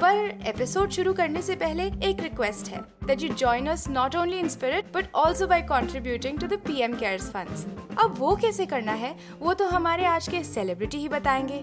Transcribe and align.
पर 0.00 0.48
एपिसोड 0.48 0.90
शुरू 0.90 1.12
करने 1.14 1.40
से 1.42 1.54
पहले 1.56 1.84
एक 2.08 2.20
रिक्वेस्ट 2.22 2.68
है 2.70 2.80
that 3.06 3.22
you 3.22 3.28
join 3.38 3.66
us 3.68 3.86
not 3.90 4.16
only 4.16 4.38
in 4.38 4.48
spirit 4.48 4.92
but 4.94 5.06
also 5.16 5.46
by 5.46 5.62
contributing 5.70 6.38
to 6.40 6.46
the 6.46 6.58
PM 6.66 6.96
cares 6.98 7.30
funds 7.32 7.64
अब 8.02 8.14
वो 8.18 8.34
कैसे 8.42 8.66
करना 8.66 8.92
है 9.00 9.14
वो 9.40 9.54
तो 9.54 9.66
हमारे 9.68 10.04
आज 10.06 10.28
के 10.28 10.42
सेलिब्रिटी 10.44 10.98
ही 10.98 11.08
बताएँगे 11.08 11.62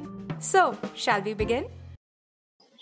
so 0.52 0.72
shall 1.06 1.22
we 1.22 1.34
begin 1.44 1.74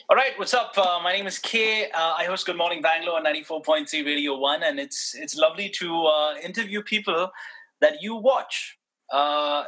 All 0.10 0.18
right, 0.18 0.40
what's 0.40 0.54
up? 0.54 0.78
Uh, 0.78 1.00
my 1.04 1.12
name 1.14 1.28
is 1.28 1.38
Kay. 1.40 1.90
Uh, 2.00 2.16
I 2.22 2.24
host 2.30 2.48
Good 2.48 2.58
Morning 2.62 2.82
Bangalore 2.86 3.20
on 3.20 3.28
94.3 3.28 4.02
Radio 4.08 4.34
1, 4.48 4.66
and 4.70 4.82
it's 4.84 5.04
it's 5.26 5.38
lovely 5.44 5.68
to 5.78 6.00
uh, 6.08 6.34
interview 6.50 6.82
people 6.90 7.22
that 7.86 8.02
you 8.06 8.18
watch. 8.26 8.58
Uh, 9.10 9.64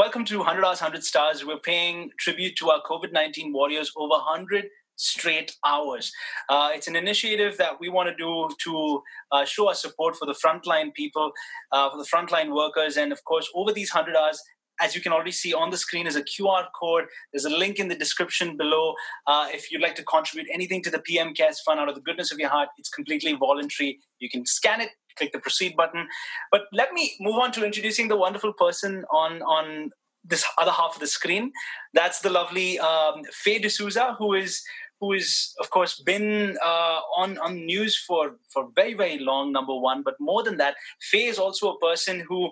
welcome 0.00 0.26
to 0.32 0.40
100 0.46 0.66
Hours, 0.70 0.82
100 0.86 1.06
Stars. 1.10 1.44
We're 1.50 1.62
paying 1.68 2.02
tribute 2.24 2.58
to 2.62 2.72
our 2.74 2.82
COVID 2.90 3.16
19 3.20 3.54
warriors 3.60 3.92
over 4.06 4.18
100 4.26 4.66
straight 4.96 5.54
hours. 5.64 6.10
Uh, 6.48 6.70
it's 6.72 6.88
an 6.88 6.96
initiative 6.96 7.56
that 7.58 7.78
we 7.80 7.88
want 7.88 8.08
to 8.08 8.16
do 8.16 8.48
to 8.64 9.02
uh, 9.32 9.44
show 9.44 9.68
our 9.68 9.74
support 9.74 10.16
for 10.16 10.26
the 10.26 10.34
frontline 10.34 10.92
people, 10.94 11.30
uh, 11.72 11.90
for 11.90 11.98
the 11.98 12.04
frontline 12.04 12.54
workers, 12.54 12.96
and 12.96 13.12
of 13.12 13.22
course, 13.24 13.48
over 13.54 13.72
these 13.72 13.94
100 13.94 14.16
hours, 14.16 14.40
as 14.80 14.94
you 14.94 15.00
can 15.00 15.12
already 15.12 15.32
see 15.32 15.54
on 15.54 15.70
the 15.70 15.76
screen 15.76 16.06
is 16.06 16.16
a 16.16 16.22
QR 16.22 16.66
code. 16.78 17.04
There's 17.32 17.44
a 17.44 17.50
link 17.50 17.78
in 17.78 17.88
the 17.88 17.94
description 17.94 18.56
below. 18.56 18.94
Uh, 19.26 19.48
if 19.50 19.70
you'd 19.70 19.80
like 19.80 19.94
to 19.96 20.04
contribute 20.04 20.48
anything 20.52 20.82
to 20.82 20.90
the 20.90 20.98
PM 20.98 21.34
Cares 21.34 21.60
Fund 21.60 21.80
out 21.80 21.88
of 21.88 21.94
the 21.94 22.00
goodness 22.00 22.32
of 22.32 22.38
your 22.38 22.50
heart, 22.50 22.68
it's 22.78 22.90
completely 22.90 23.32
voluntary. 23.32 23.98
You 24.18 24.28
can 24.28 24.44
scan 24.44 24.80
it, 24.80 24.90
click 25.16 25.32
the 25.32 25.38
proceed 25.38 25.76
button. 25.76 26.08
But 26.52 26.62
let 26.72 26.92
me 26.92 27.14
move 27.20 27.36
on 27.36 27.52
to 27.52 27.64
introducing 27.64 28.08
the 28.08 28.16
wonderful 28.16 28.52
person 28.52 29.04
on 29.10 29.42
on 29.42 29.90
this 30.28 30.44
other 30.58 30.72
half 30.72 30.94
of 30.94 31.00
the 31.00 31.06
screen. 31.06 31.52
That's 31.94 32.20
the 32.20 32.30
lovely 32.30 32.78
um, 32.80 33.22
Faye 33.32 33.60
D'Souza, 33.60 34.16
who 34.18 34.34
is 34.34 34.62
who 35.00 35.12
is 35.12 35.54
of 35.60 35.70
course 35.70 36.00
been 36.00 36.56
uh, 36.64 37.00
on 37.16 37.38
on 37.38 37.66
news 37.66 37.96
for 37.96 38.36
for 38.48 38.68
very 38.74 38.94
very 38.94 39.18
long. 39.18 39.52
Number 39.52 39.74
one, 39.74 40.02
but 40.02 40.14
more 40.20 40.42
than 40.42 40.56
that, 40.58 40.76
Faye 41.00 41.26
is 41.26 41.38
also 41.38 41.72
a 41.72 41.78
person 41.78 42.24
who 42.28 42.50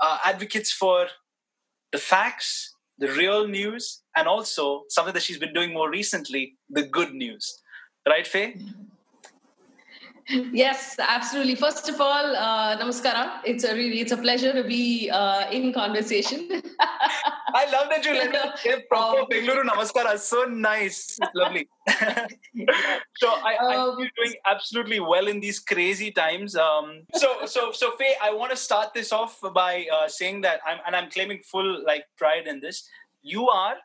uh, 0.00 0.18
advocates 0.24 0.72
for 0.72 1.08
the 1.92 1.98
facts, 1.98 2.74
the 2.98 3.08
real 3.08 3.46
news, 3.46 4.02
and 4.16 4.26
also 4.26 4.82
something 4.88 5.14
that 5.14 5.22
she's 5.22 5.38
been 5.38 5.54
doing 5.54 5.72
more 5.72 5.90
recently, 5.90 6.56
the 6.70 6.82
good 6.82 7.14
news. 7.14 7.62
Right, 8.08 8.26
Faye? 8.26 8.56
Yes, 10.28 10.96
absolutely. 10.98 11.56
First 11.56 11.88
of 11.88 12.00
all, 12.00 12.36
uh, 12.36 12.78
namaskara. 12.78 13.40
It's 13.44 13.64
a 13.64 13.74
really, 13.74 14.00
it's 14.00 14.12
a 14.12 14.16
pleasure 14.16 14.52
to 14.52 14.62
be 14.62 15.10
uh, 15.10 15.50
in 15.50 15.72
conversation. 15.72 16.48
I 17.54 17.70
love 17.70 17.88
that 17.90 18.04
you 18.04 18.14
let 18.14 18.30
me 18.32 18.38
give 18.64 18.88
proper 18.88 19.20
Um, 19.20 19.26
Bengaluru 19.30 19.64
Namaskara. 19.64 20.18
So 20.18 20.44
nice. 20.44 21.18
It's 21.20 21.34
lovely. 21.34 21.68
so 23.16 23.28
I, 23.28 23.56
I 23.60 23.74
Um, 23.76 23.96
think 23.96 24.10
you're 24.16 24.24
doing 24.24 24.36
absolutely 24.46 25.00
well 25.00 25.26
in 25.26 25.40
these 25.40 25.58
crazy 25.58 26.10
times. 26.12 26.56
Um, 26.56 27.02
so 27.14 27.44
so 27.46 27.72
so 27.72 27.90
Faye, 27.98 28.14
I 28.22 28.32
want 28.32 28.50
to 28.52 28.56
start 28.56 28.94
this 28.94 29.12
off 29.12 29.38
by 29.52 29.86
uh, 29.92 30.08
saying 30.08 30.40
that 30.42 30.60
I'm 30.66 30.78
and 30.86 30.96
I'm 30.96 31.10
claiming 31.10 31.40
full 31.44 31.84
like 31.84 32.04
pride 32.16 32.46
in 32.46 32.60
this. 32.60 32.88
You 33.22 33.48
are 33.48 33.76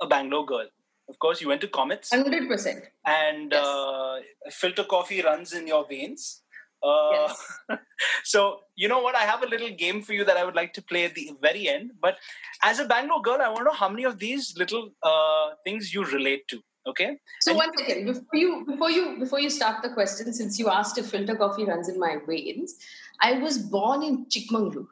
a 0.00 0.06
Bangalore 0.06 0.44
girl. 0.44 0.68
Of 1.10 1.18
course, 1.18 1.40
you 1.42 1.48
went 1.48 1.60
to 1.62 1.68
Comets, 1.68 2.10
Hundred 2.10 2.48
percent. 2.48 2.84
and 3.04 3.52
yes. 3.52 3.66
uh, 3.66 4.20
filter 4.60 4.84
coffee 4.84 5.20
runs 5.22 5.52
in 5.52 5.66
your 5.66 5.86
veins. 5.88 6.42
Uh, 6.82 7.10
Yes. 7.12 7.40
so 8.32 8.40
you 8.76 8.88
know 8.88 9.00
what? 9.06 9.14
I 9.22 9.24
have 9.30 9.42
a 9.42 9.46
little 9.54 9.70
game 9.84 10.02
for 10.02 10.12
you 10.18 10.24
that 10.24 10.36
I 10.42 10.44
would 10.46 10.54
like 10.54 10.72
to 10.78 10.82
play 10.82 11.04
at 11.08 11.14
the 11.14 11.26
very 11.42 11.68
end. 11.68 11.90
But 12.00 12.16
as 12.62 12.78
a 12.78 12.86
Bangalore 12.92 13.20
girl, 13.22 13.40
I 13.42 13.48
want 13.48 13.58
to 13.58 13.64
know 13.64 13.78
how 13.84 13.88
many 13.88 14.04
of 14.04 14.18
these 14.18 14.54
little 14.56 14.84
uh, 15.02 15.46
things 15.64 15.92
you 15.92 16.04
relate 16.04 16.46
to. 16.48 16.60
Okay. 16.92 17.10
So 17.40 17.50
And- 17.50 17.58
one 17.64 17.76
second 17.80 18.06
before 18.06 18.36
you 18.44 18.64
before 18.70 18.90
you 18.98 19.04
before 19.18 19.40
you 19.40 19.50
start 19.50 19.82
the 19.82 19.90
question, 19.98 20.32
since 20.32 20.58
you 20.58 20.68
asked 20.78 20.96
if 21.02 21.10
filter 21.16 21.36
coffee 21.42 21.64
runs 21.72 21.88
in 21.90 21.98
my 21.98 22.14
veins, 22.30 22.76
I 23.20 23.32
was 23.44 23.58
born 23.58 24.02
in 24.02 24.14
Chikmagalur, 24.36 24.86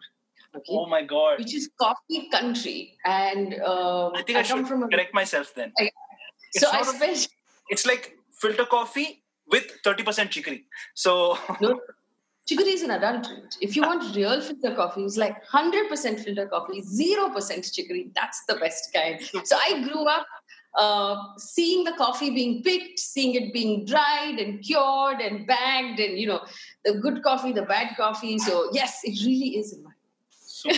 okay, 0.59 0.75
Oh 0.81 0.87
my 0.97 1.03
God. 1.15 1.39
which 1.39 1.55
is 1.55 1.71
coffee 1.81 2.21
country, 2.37 2.79
and 3.07 3.55
um, 3.73 4.13
I 4.15 4.23
think 4.27 4.37
I, 4.39 4.43
come 4.43 4.59
should 4.59 4.69
from 4.69 4.83
a 4.83 4.89
correct 4.89 5.15
myself 5.15 5.55
then. 5.55 5.73
I- 5.79 5.91
It's 6.55 6.65
so 6.65 6.71
I 6.71 6.81
not 6.81 6.95
a- 6.95 6.97
spent 6.97 7.29
It's 7.69 7.87
like 7.87 8.17
filter 8.33 8.65
coffee 8.65 9.23
with 9.51 9.65
30% 9.85 10.31
chicory. 10.31 10.65
So 10.95 11.39
no. 11.61 11.81
Chicory 12.47 12.71
is 12.71 12.83
an 12.83 12.91
adulterant. 12.93 13.59
If 13.61 13.77
you 13.77 13.83
want 13.83 14.17
real 14.17 14.41
filter 14.41 14.75
coffee, 14.75 15.05
it's 15.05 15.19
like 15.19 15.37
100% 15.53 16.25
filter 16.25 16.47
coffee, 16.47 16.81
0% 16.81 17.75
chicory. 17.75 18.11
That's 18.15 18.43
the 18.49 18.55
best 18.55 18.91
kind. 18.95 19.21
So 19.45 19.55
I 19.55 19.83
grew 19.83 20.07
up 20.07 20.27
uh, 20.79 21.17
seeing 21.37 21.85
the 21.85 21.93
coffee 21.93 22.31
being 22.31 22.63
picked, 22.63 23.01
seeing 23.01 23.35
it 23.35 23.53
being 23.53 23.85
dried 23.85 24.39
and 24.39 24.63
cured 24.63 25.21
and 25.21 25.47
bagged, 25.47 26.01
and 26.01 26.19
you 26.19 26.27
know, 26.27 26.41
the 26.85 26.95
good 26.95 27.23
coffee, 27.23 27.53
the 27.53 27.63
bad 27.63 27.97
coffee. 27.97 28.39
So, 28.39 28.71
yes, 28.73 29.01
it 29.05 29.23
really 29.27 29.59
is 29.59 29.77
So, 30.61 30.71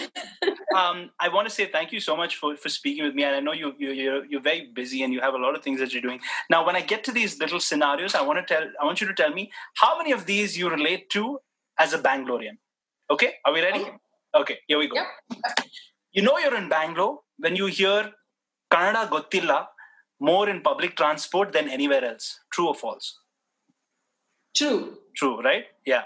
um, 0.76 1.10
I 1.18 1.28
want 1.34 1.48
to 1.48 1.54
say 1.54 1.66
thank 1.66 1.92
you 1.92 2.00
so 2.00 2.16
much 2.16 2.36
for, 2.36 2.56
for 2.56 2.68
speaking 2.68 3.04
with 3.04 3.14
me. 3.14 3.24
And 3.24 3.34
I 3.36 3.40
know 3.40 3.52
you, 3.52 3.74
you 3.78 3.90
you're 3.92 4.24
you're 4.26 4.40
very 4.42 4.70
busy 4.80 5.02
and 5.04 5.12
you 5.12 5.20
have 5.20 5.34
a 5.34 5.38
lot 5.38 5.54
of 5.56 5.62
things 5.62 5.80
that 5.80 5.92
you're 5.92 6.02
doing. 6.08 6.20
Now, 6.50 6.60
when 6.66 6.76
I 6.76 6.82
get 6.92 7.04
to 7.04 7.12
these 7.12 7.38
little 7.38 7.60
scenarios, 7.60 8.14
I 8.14 8.22
want 8.22 8.38
to 8.46 8.54
tell 8.54 8.64
I 8.80 8.84
want 8.84 9.00
you 9.00 9.06
to 9.08 9.14
tell 9.22 9.32
me 9.40 9.50
how 9.82 9.96
many 9.98 10.12
of 10.12 10.26
these 10.26 10.56
you 10.58 10.68
relate 10.70 11.08
to 11.10 11.38
as 11.78 11.92
a 11.94 11.98
Bangalorean. 11.98 12.58
Okay, 13.10 13.34
are 13.44 13.52
we 13.52 13.62
ready? 13.62 13.80
Okay. 13.80 13.96
Okay, 14.40 14.58
here 14.68 14.78
we 14.78 14.86
go. 14.88 14.96
Yep. 14.96 15.66
You 16.12 16.22
know 16.22 16.38
you're 16.38 16.56
in 16.56 16.68
Bangalore 16.68 17.18
when 17.38 17.56
you 17.56 17.66
hear 17.66 18.12
Kannada 18.72 19.08
gottilla 19.08 19.66
more 20.20 20.48
in 20.48 20.60
public 20.60 20.96
transport 20.96 21.52
than 21.52 21.68
anywhere 21.68 22.04
else. 22.04 22.38
True 22.52 22.68
or 22.68 22.74
false? 22.74 23.18
True. 24.56 24.98
True, 25.16 25.40
right? 25.42 25.64
Yeah. 25.84 26.04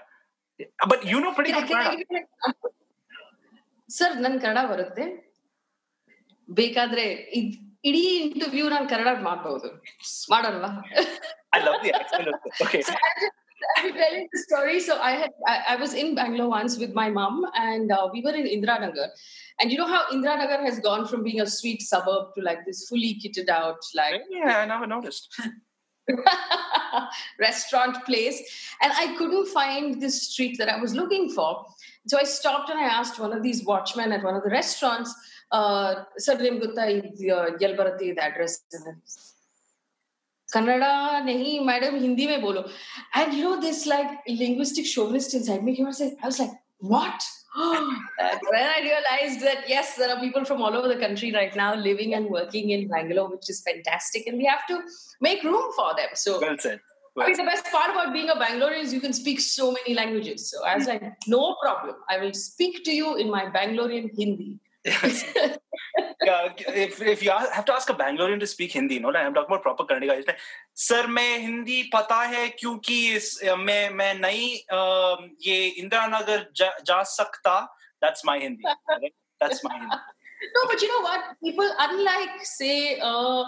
But 0.89 1.05
you 1.05 1.21
know 1.21 1.35
pretty 1.35 1.53
I- 1.53 1.61
good 1.67 1.71
Kannada. 1.77 1.91
give 1.99 2.07
you 2.11 2.17
an 2.17 2.25
example? 2.25 2.71
Sir 3.90 4.16
ನನ್ 4.26 4.36
ಕನ್ನಡ 4.44 4.60
ಬರುತ್ತೆ 4.72 5.06
ಬೇಕಾದ್ರೆ 6.50 7.06
ಇದ್- 7.40 7.58
ಇಡೀ 7.90 8.02
interview 8.26 8.66
ನಾನು 8.70 8.88
ಕನ್ನಡ 8.94 9.12
ಮಾಡ್ಬಹುದು 9.30 9.70
ಮಾಡಲ್ವಾ 10.34 10.72
I 11.54 11.60
love 11.66 11.78
the 11.84 11.92
accent. 12.00 12.28
of 12.30 12.36
it. 12.48 12.58
Okay. 12.64 12.82
so 12.82 12.92
I'll 13.06 13.20
just, 13.22 13.38
I'll 13.78 13.94
tell 13.94 14.12
you 14.16 14.26
the 14.34 14.40
story. 14.40 14.76
So 14.80 14.94
I 15.02 15.14
had 15.22 15.32
I, 15.52 15.56
I 15.72 15.76
was 15.76 15.92
in 16.02 16.10
Bangalore 16.20 16.50
once 16.52 16.74
with 16.78 16.92
my 17.00 17.08
mom, 17.10 17.36
and 17.64 17.88
uh, 17.92 18.04
we 18.14 18.20
were 18.26 18.36
in 18.42 18.48
Indiranagar. 18.48 19.08
And 19.60 19.72
you 19.72 19.78
know 19.80 19.88
how 19.88 20.02
Indiranagar 20.16 20.60
has 20.62 20.78
gone 20.80 21.04
from 21.08 21.24
being 21.28 21.42
a 21.42 21.50
sweet 21.56 21.82
suburb 21.84 22.26
to 22.36 22.42
like 22.42 22.62
this 22.68 22.82
fully 22.90 23.12
kitted 23.24 23.50
out, 23.52 23.82
like 23.94 24.22
Yeah, 24.38 24.54
I 24.60 24.66
never 24.66 24.88
noticed. 24.88 25.26
restaurant 27.41 28.05
place 28.05 28.41
and 28.83 28.93
i 28.97 29.15
couldn't 29.17 29.47
find 29.49 30.01
this 30.01 30.31
street 30.31 30.57
that 30.59 30.69
i 30.69 30.81
was 30.81 30.95
looking 30.95 31.31
for 31.31 31.65
so 32.07 32.19
i 32.19 32.25
stopped 32.25 32.71
and 32.71 32.79
i 32.79 32.85
asked 32.85 33.19
one 33.19 33.33
of 33.33 33.43
these 33.43 33.65
watchmen 33.65 34.13
at 34.13 34.23
one 34.23 34.35
of 34.35 34.43
the 34.43 34.51
restaurants 34.51 35.15
uh, 35.53 35.95
sir 36.19 36.37
Rim 36.39 36.59
gupta 36.59 36.83
uh, 36.83 37.51
yelbarati 37.63 38.15
the 38.15 38.23
address 38.23 38.61
hindi 42.01 42.27
नहीं 42.27 42.41
bolo. 42.41 42.69
And 43.15 43.35
you 43.35 43.43
know 43.43 43.61
this 43.61 43.87
like 43.87 44.07
linguistic 44.29 44.85
this 44.85 45.35
inside 45.35 45.65
me. 45.65 45.75
He 45.75 45.85
was 45.85 46.01
like, 46.01 46.17
I 46.23 46.27
was 46.27 46.39
like, 46.39 46.53
what? 46.79 47.23
when 47.57 48.65
I 48.65 48.81
realized 48.83 49.41
that 49.47 49.69
yes, 49.69 49.97
there 49.97 50.11
are 50.11 50.19
people 50.19 50.45
from 50.45 50.61
all 50.61 50.75
over 50.75 50.89
the 50.89 50.97
country 50.97 51.33
right 51.33 51.55
now 51.55 51.75
living 51.75 52.15
and 52.15 52.27
working 52.27 52.71
in 52.71 52.89
Bangalore, 52.89 53.31
which 53.31 53.49
is 53.49 53.63
fantastic, 53.63 54.27
and 54.27 54.39
we 54.39 54.45
have 54.45 54.67
to 54.67 54.81
make 55.21 55.43
room 55.45 55.71
for 55.77 55.95
them. 55.97 56.09
So, 56.15 56.41
well 56.41 56.57
said. 56.59 56.81
Well, 57.15 57.27
I 57.27 57.29
mean, 57.29 57.37
the 57.37 57.45
best 57.45 57.67
part 57.67 57.93
about 57.93 58.13
being 58.13 58.29
a 58.29 58.35
Bangalorean 58.35 58.83
is 58.83 58.93
you 58.93 59.01
can 59.01 59.13
speak 59.13 59.39
so 59.39 59.71
many 59.71 59.95
languages. 59.95 60.51
So 60.51 60.65
I 60.65 60.77
was 60.77 60.89
like, 60.89 61.03
no 61.29 61.55
problem. 61.63 61.95
I 62.09 62.19
will 62.19 62.35
speak 62.35 62.83
to 62.85 62.93
you 62.93 63.15
in 63.17 63.31
my 63.31 63.45
Bangalorean 63.47 64.11
Hindi. 64.19 64.59
Yeah, 64.85 66.53
if, 66.69 67.01
if 67.01 67.23
you 67.23 67.31
have 67.31 67.65
to 67.65 67.73
ask 67.73 67.89
a 67.89 67.95
Bangalorean 67.95 68.41
to 68.41 68.47
speak 68.47 68.73
Hindi, 68.73 68.99
no, 68.99 69.11
I'm 69.11 69.33
talking 69.33 69.55
about 69.55 69.63
proper 69.63 69.85
Kannada 69.85 70.27
like, 70.27 70.37
sir 70.77 71.07
मैं 71.07 71.39
हिंदी 71.39 71.83
पता 71.95 72.21
है 72.23 72.49
क्योंकि 72.49 73.15
इस 73.15 73.39
मैं 73.45 73.91
मैं 73.91 74.15
नहीं 74.15 74.51
ये 75.47 75.67
इंदिरा 75.67 76.07
नगर 76.07 76.47
जा, 76.57 76.73
जा 76.85 77.03
सकता 77.03 77.69
that's 78.03 78.25
my 78.25 78.39
Hindi. 78.39 78.63
Right? 78.89 79.15
That's 79.41 79.65
my 79.65 79.75
Hindi. 79.75 79.97
no, 80.55 80.67
but 80.67 80.83
you 80.83 80.89
know 80.89 81.01
what? 81.01 81.21
People, 81.43 81.71
unlike 81.79 82.45
say 82.45 82.99
uh, 83.01 83.45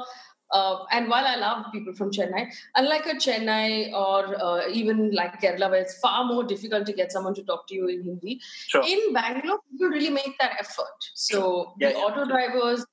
uh, 0.53 0.85
and 0.93 1.09
while 1.09 1.25
I 1.27 1.37
love 1.37 1.67
people 1.73 1.93
from 1.93 2.11
Chennai, 2.11 2.49
unlike 2.77 3.07
a 3.07 3.15
Chennai 3.15 3.93
or 3.93 4.41
uh, 4.41 4.69
even 4.71 5.11
like 5.13 5.41
Kerala, 5.41 5.71
where 5.71 5.81
it's 5.81 5.99
far 5.99 6.25
more 6.25 6.45
difficult 6.45 6.87
to 6.87 6.93
get 6.93 7.11
someone 7.11 7.35
to 7.35 7.43
talk 7.43 7.67
to 7.69 7.75
you 7.75 7.89
in 7.89 8.03
Hindi, 8.03 8.41
sure. 8.69 8.83
in 8.87 9.13
Bangalore, 9.13 9.59
people 9.71 9.89
really 9.89 10.11
make 10.11 10.37
that 10.39 10.53
effort. 10.61 10.99
So 11.15 11.75
yeah, 11.79 11.89
the 11.89 11.95
yeah. 11.95 12.01
auto 12.01 12.25
drivers 12.27 12.87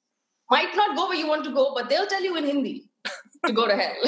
might 0.49 0.75
not 0.75 0.95
go 0.95 1.07
where 1.07 1.17
you 1.17 1.27
want 1.27 1.43
to 1.45 1.51
go, 1.51 1.73
but 1.75 1.89
they'll 1.89 2.07
tell 2.07 2.23
you 2.23 2.35
in 2.37 2.45
Hindi 2.45 2.89
to 3.45 3.53
go 3.53 3.67
to 3.67 3.75
hell. 3.75 3.95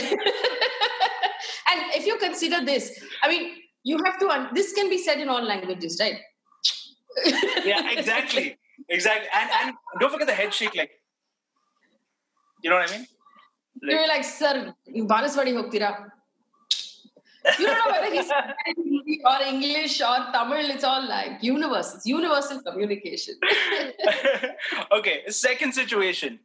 and 1.71 1.81
if 1.93 2.05
you 2.05 2.17
consider 2.17 2.65
this, 2.65 3.03
I 3.23 3.29
mean, 3.29 3.51
you 3.83 3.99
have 4.05 4.19
to, 4.19 4.29
un- 4.29 4.49
this 4.53 4.73
can 4.73 4.89
be 4.89 4.97
said 4.97 5.19
in 5.19 5.29
all 5.29 5.43
languages, 5.43 5.97
right? 5.99 6.19
yeah, 7.65 7.91
exactly. 7.91 8.57
Exactly. 8.89 9.27
And, 9.33 9.49
and 9.61 9.75
don't 9.99 10.11
forget 10.11 10.27
the 10.27 10.33
head 10.33 10.53
shake, 10.53 10.75
like, 10.75 10.91
you 12.61 12.69
know 12.69 12.77
what 12.77 12.91
I 12.91 12.97
mean? 12.97 13.07
Like, 13.81 13.91
You're 13.91 14.07
like, 14.07 14.23
sir, 14.23 14.73
Banaswadi 14.87 15.53
hoktira. 15.53 16.11
You 17.59 17.67
don't 17.67 17.77
know 17.77 17.91
whether 17.91 18.13
he's 18.13 18.31
Hindi 18.65 19.21
or 19.23 19.41
English 19.45 20.01
or 20.01 20.31
Tamil. 20.33 20.69
It's 20.71 20.83
all 20.83 21.07
like 21.07 21.43
universal. 21.43 21.97
It's 21.97 22.05
universal 22.05 22.61
communication. 22.61 23.35
okay, 24.91 25.23
second 25.27 25.73
situation. 25.73 26.39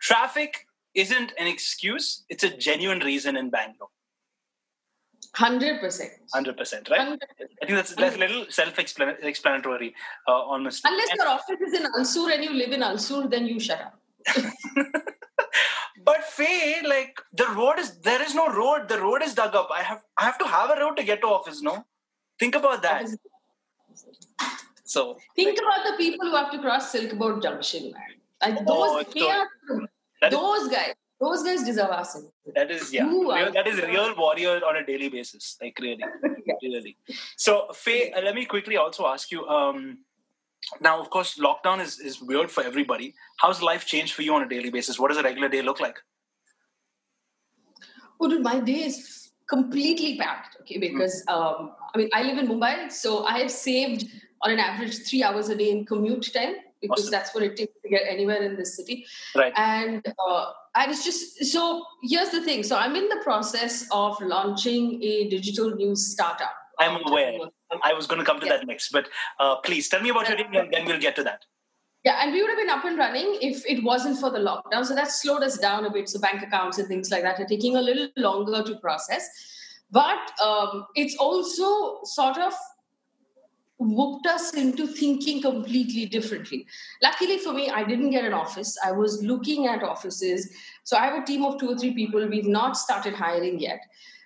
Traffic 0.00 0.66
isn't 0.94 1.32
an 1.38 1.46
excuse. 1.46 2.24
It's 2.28 2.44
a 2.44 2.56
genuine 2.56 3.00
reason 3.00 3.36
in 3.36 3.50
Bangalore. 3.50 3.90
Hundred 5.34 5.80
percent. 5.80 6.12
Hundred 6.32 6.56
percent, 6.56 6.88
right? 6.88 7.08
100%. 7.08 7.18
I 7.62 7.66
think 7.66 7.76
that's 7.76 7.94
that's 7.94 8.16
a 8.16 8.18
little 8.18 8.46
self-explanatory, 8.48 9.94
uh, 10.28 10.32
honestly. 10.32 10.90
Unless 10.90 11.14
your 11.14 11.28
office 11.28 11.60
is 11.60 11.74
in 11.74 11.86
Ulsoor 11.98 12.32
and 12.32 12.44
you 12.44 12.54
live 12.54 12.72
in 12.72 12.80
Ulsoor, 12.80 13.28
then 13.28 13.46
you 13.46 13.60
shut 13.60 13.80
up. 13.80 13.98
Faye, 16.36 16.82
like 16.86 17.20
the 17.32 17.46
road 17.54 17.78
is 17.78 17.98
there 18.00 18.22
is 18.22 18.34
no 18.34 18.48
road. 18.52 18.88
The 18.88 19.00
road 19.00 19.22
is 19.22 19.34
dug 19.34 19.54
up. 19.54 19.68
I 19.74 19.82
have 19.82 20.02
I 20.18 20.24
have 20.24 20.38
to 20.38 20.46
have 20.46 20.70
a 20.70 20.80
road 20.80 20.96
to 20.96 21.04
get 21.04 21.20
to 21.22 21.28
office. 21.28 21.62
No, 21.62 21.84
think 22.38 22.54
about 22.54 22.82
that. 22.82 23.06
So 24.84 25.16
think 25.34 25.48
like, 25.48 25.58
about 25.58 25.90
the 25.90 25.96
people 25.96 26.28
who 26.28 26.36
have 26.36 26.50
to 26.52 26.58
cross 26.60 26.92
Silk 26.92 27.16
Board 27.18 27.42
Junction, 27.42 27.92
man. 27.92 28.12
Like 28.42 28.64
oh, 28.66 29.02
those, 29.02 29.22
are, 29.22 30.30
those 30.30 30.68
guys. 30.68 30.94
Those 31.18 31.42
guys 31.42 31.62
deserve 31.62 31.88
us. 31.90 32.22
That 32.54 32.70
is 32.70 32.92
yeah. 32.92 33.04
Real, 33.04 33.50
that 33.52 33.66
is 33.66 33.80
real 33.80 34.14
warrior 34.16 34.60
on 34.68 34.76
a 34.76 34.84
daily 34.84 35.08
basis. 35.08 35.56
Like 35.62 35.78
really, 35.80 36.04
yeah. 36.46 36.54
really. 36.62 36.98
So 37.38 37.68
Faye, 37.72 38.12
uh, 38.12 38.20
let 38.20 38.34
me 38.34 38.44
quickly 38.44 38.76
also 38.76 39.06
ask 39.06 39.30
you. 39.30 39.46
Um, 39.48 39.98
now, 40.80 41.00
of 41.00 41.10
course, 41.10 41.38
lockdown 41.38 41.80
is, 41.80 42.00
is 42.00 42.20
weird 42.20 42.50
for 42.50 42.62
everybody. 42.62 43.14
How's 43.38 43.62
life 43.62 43.86
changed 43.86 44.14
for 44.14 44.22
you 44.22 44.34
on 44.34 44.42
a 44.42 44.48
daily 44.48 44.70
basis? 44.70 44.98
What 44.98 45.08
does 45.08 45.18
a 45.18 45.22
regular 45.22 45.48
day 45.48 45.62
look 45.62 45.80
like? 45.80 45.98
Oh, 48.20 48.28
dude, 48.28 48.42
my 48.42 48.60
day 48.60 48.84
is 48.84 49.30
completely 49.48 50.16
packed. 50.16 50.56
Okay, 50.62 50.78
because 50.78 51.24
mm. 51.26 51.32
um, 51.32 51.72
I 51.94 51.98
mean, 51.98 52.08
I 52.12 52.22
live 52.22 52.38
in 52.38 52.48
Mumbai, 52.48 52.90
so 52.90 53.24
I 53.24 53.38
have 53.38 53.50
saved 53.50 54.06
on 54.42 54.50
an 54.50 54.58
average 54.58 55.06
three 55.06 55.22
hours 55.22 55.48
a 55.48 55.56
day 55.56 55.70
in 55.70 55.84
commute 55.86 56.32
time 56.32 56.56
because 56.80 57.00
awesome. 57.00 57.10
that's 57.10 57.34
what 57.34 57.42
it 57.42 57.56
takes 57.56 57.72
to 57.82 57.88
get 57.88 58.02
anywhere 58.08 58.42
in 58.42 58.56
this 58.56 58.76
city. 58.76 59.06
Right. 59.34 59.52
And 59.56 60.04
uh, 60.28 60.46
and 60.74 60.90
it's 60.90 61.04
just 61.04 61.44
so. 61.46 61.84
Here's 62.02 62.30
the 62.30 62.42
thing. 62.42 62.62
So 62.62 62.76
I'm 62.76 62.94
in 62.96 63.08
the 63.08 63.20
process 63.22 63.86
of 63.92 64.20
launching 64.20 65.02
a 65.02 65.28
digital 65.28 65.74
news 65.74 66.06
startup. 66.06 66.52
I'm 66.78 67.00
aware. 67.06 67.38
I 67.82 67.94
was 67.94 68.06
going 68.06 68.20
to 68.20 68.24
come 68.24 68.38
to 68.40 68.46
that 68.46 68.66
next, 68.66 68.92
but 68.92 69.08
uh, 69.40 69.56
please 69.56 69.88
tell 69.88 70.02
me 70.02 70.10
about 70.10 70.28
your 70.28 70.36
team, 70.36 70.54
and 70.54 70.72
then 70.72 70.84
we'll 70.84 71.00
get 71.00 71.16
to 71.16 71.24
that. 71.24 71.44
Yeah, 72.06 72.22
and 72.22 72.32
we 72.32 72.40
would 72.40 72.50
have 72.50 72.58
been 72.58 72.70
up 72.70 72.84
and 72.84 72.96
running 72.96 73.36
if 73.42 73.66
it 73.66 73.82
wasn't 73.82 74.20
for 74.20 74.30
the 74.30 74.38
lockdown. 74.38 74.84
So 74.84 74.94
that 74.94 75.10
slowed 75.10 75.42
us 75.42 75.58
down 75.58 75.86
a 75.86 75.90
bit. 75.90 76.08
So 76.08 76.20
bank 76.20 76.40
accounts 76.40 76.78
and 76.78 76.86
things 76.86 77.10
like 77.10 77.24
that 77.24 77.40
are 77.40 77.46
taking 77.46 77.74
a 77.74 77.80
little 77.80 78.06
longer 78.16 78.62
to 78.62 78.76
process. 78.76 79.28
But 79.90 80.30
um, 80.40 80.86
it's 80.94 81.16
also 81.16 81.98
sort 82.04 82.38
of 82.38 82.52
whooped 83.78 84.24
us 84.28 84.54
into 84.54 84.86
thinking 84.86 85.42
completely 85.42 86.06
differently. 86.06 86.68
Luckily 87.02 87.38
for 87.38 87.52
me, 87.52 87.70
I 87.70 87.82
didn't 87.82 88.10
get 88.10 88.24
an 88.24 88.34
office. 88.34 88.78
I 88.84 88.92
was 88.92 89.20
looking 89.24 89.66
at 89.66 89.82
offices. 89.82 90.48
So 90.84 90.96
I 90.96 91.06
have 91.06 91.20
a 91.20 91.26
team 91.26 91.44
of 91.44 91.58
two 91.58 91.70
or 91.70 91.76
three 91.76 91.92
people. 91.92 92.24
We've 92.28 92.46
not 92.46 92.76
started 92.76 93.14
hiring 93.14 93.58
yet. 93.58 93.80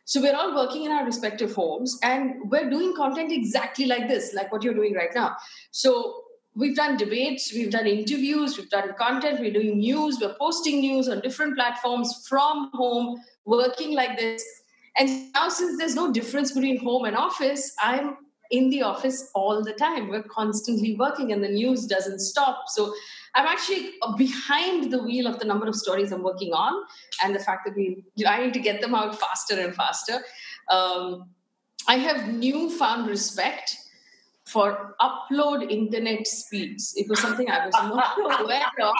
So 0.04 0.20
we're 0.20 0.36
all 0.36 0.54
working 0.54 0.84
in 0.84 0.92
our 0.92 1.06
respective 1.06 1.54
homes 1.54 1.98
and 2.02 2.50
we're 2.50 2.68
doing 2.68 2.94
content 2.94 3.32
exactly 3.32 3.86
like 3.86 4.06
this, 4.06 4.34
like 4.34 4.52
what 4.52 4.62
you're 4.62 4.74
doing 4.74 4.92
right 4.92 5.14
now. 5.14 5.36
So 5.70 6.24
we've 6.54 6.76
done 6.76 6.96
debates, 6.96 7.52
we've 7.52 7.70
done 7.70 7.86
interviews, 7.86 8.56
we've 8.56 8.70
done 8.70 8.92
content, 8.98 9.40
we're 9.40 9.52
doing 9.52 9.78
news, 9.78 10.18
we're 10.20 10.34
posting 10.38 10.80
news 10.80 11.08
on 11.08 11.20
different 11.20 11.56
platforms 11.56 12.26
from 12.28 12.70
home, 12.74 13.20
working 13.44 13.94
like 13.94 14.18
this. 14.18 14.44
And 14.96 15.32
now, 15.32 15.48
since 15.48 15.78
there's 15.78 15.94
no 15.94 16.12
difference 16.12 16.52
between 16.52 16.78
home 16.78 17.04
and 17.04 17.16
office, 17.16 17.72
I'm 17.80 18.16
in 18.50 18.68
the 18.70 18.82
office 18.82 19.30
all 19.34 19.62
the 19.62 19.72
time. 19.72 20.08
We're 20.08 20.24
constantly 20.24 20.96
working 20.96 21.32
and 21.32 21.42
the 21.42 21.48
news 21.48 21.86
doesn't 21.86 22.18
stop. 22.18 22.64
So 22.68 22.92
I'm 23.34 23.46
actually 23.46 23.92
behind 24.18 24.92
the 24.92 25.02
wheel 25.02 25.28
of 25.28 25.38
the 25.38 25.44
number 25.44 25.68
of 25.68 25.76
stories 25.76 26.10
I'm 26.10 26.24
working 26.24 26.52
on 26.52 26.72
and 27.22 27.34
the 27.34 27.38
fact 27.38 27.64
that 27.64 27.76
we 27.76 28.04
I 28.26 28.44
need 28.44 28.54
to 28.54 28.60
get 28.60 28.80
them 28.80 28.94
out 28.94 29.18
faster 29.18 29.58
and 29.58 29.74
faster. 29.74 30.18
Um, 30.68 31.30
I 31.86 31.94
have 31.96 32.28
newfound 32.28 33.08
respect 33.08 33.76
for 34.49 34.95
upload 35.01 35.69
internet 35.69 36.27
speeds. 36.27 36.93
It 36.95 37.09
was 37.09 37.19
something 37.19 37.49
I 37.49 37.65
was 37.65 37.73
not 37.73 38.41
aware 38.41 38.61
of 38.81 38.93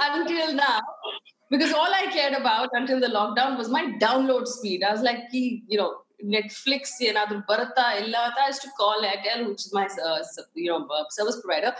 until 0.00 0.54
now. 0.54 0.80
Because 1.50 1.72
all 1.74 1.92
I 1.92 2.06
cared 2.10 2.32
about 2.32 2.70
until 2.72 2.98
the 2.98 3.08
lockdown 3.08 3.58
was 3.58 3.68
my 3.68 3.92
download 4.00 4.46
speed. 4.46 4.82
I 4.82 4.92
was 4.92 5.02
like, 5.02 5.24
you 5.32 5.78
know, 5.78 5.92
Netflix 6.34 6.82
ಏನಾದ್ರು 7.08 7.38
ಬರುತ್ತಾ 7.50 7.86
ಇಲ್ಲ 8.02 8.16
ಅಂತ 8.26 8.38
I 8.42 8.48
used 8.50 8.64
to 8.66 8.72
call 8.80 8.98
Airtel, 9.10 9.40
which 9.48 9.62
is 9.66 9.72
my 9.78 9.86
uh, 10.08 10.18
you 10.64 10.70
know 10.70 10.80
uh, 10.96 11.04
service 11.16 11.38
provider. 11.42 11.72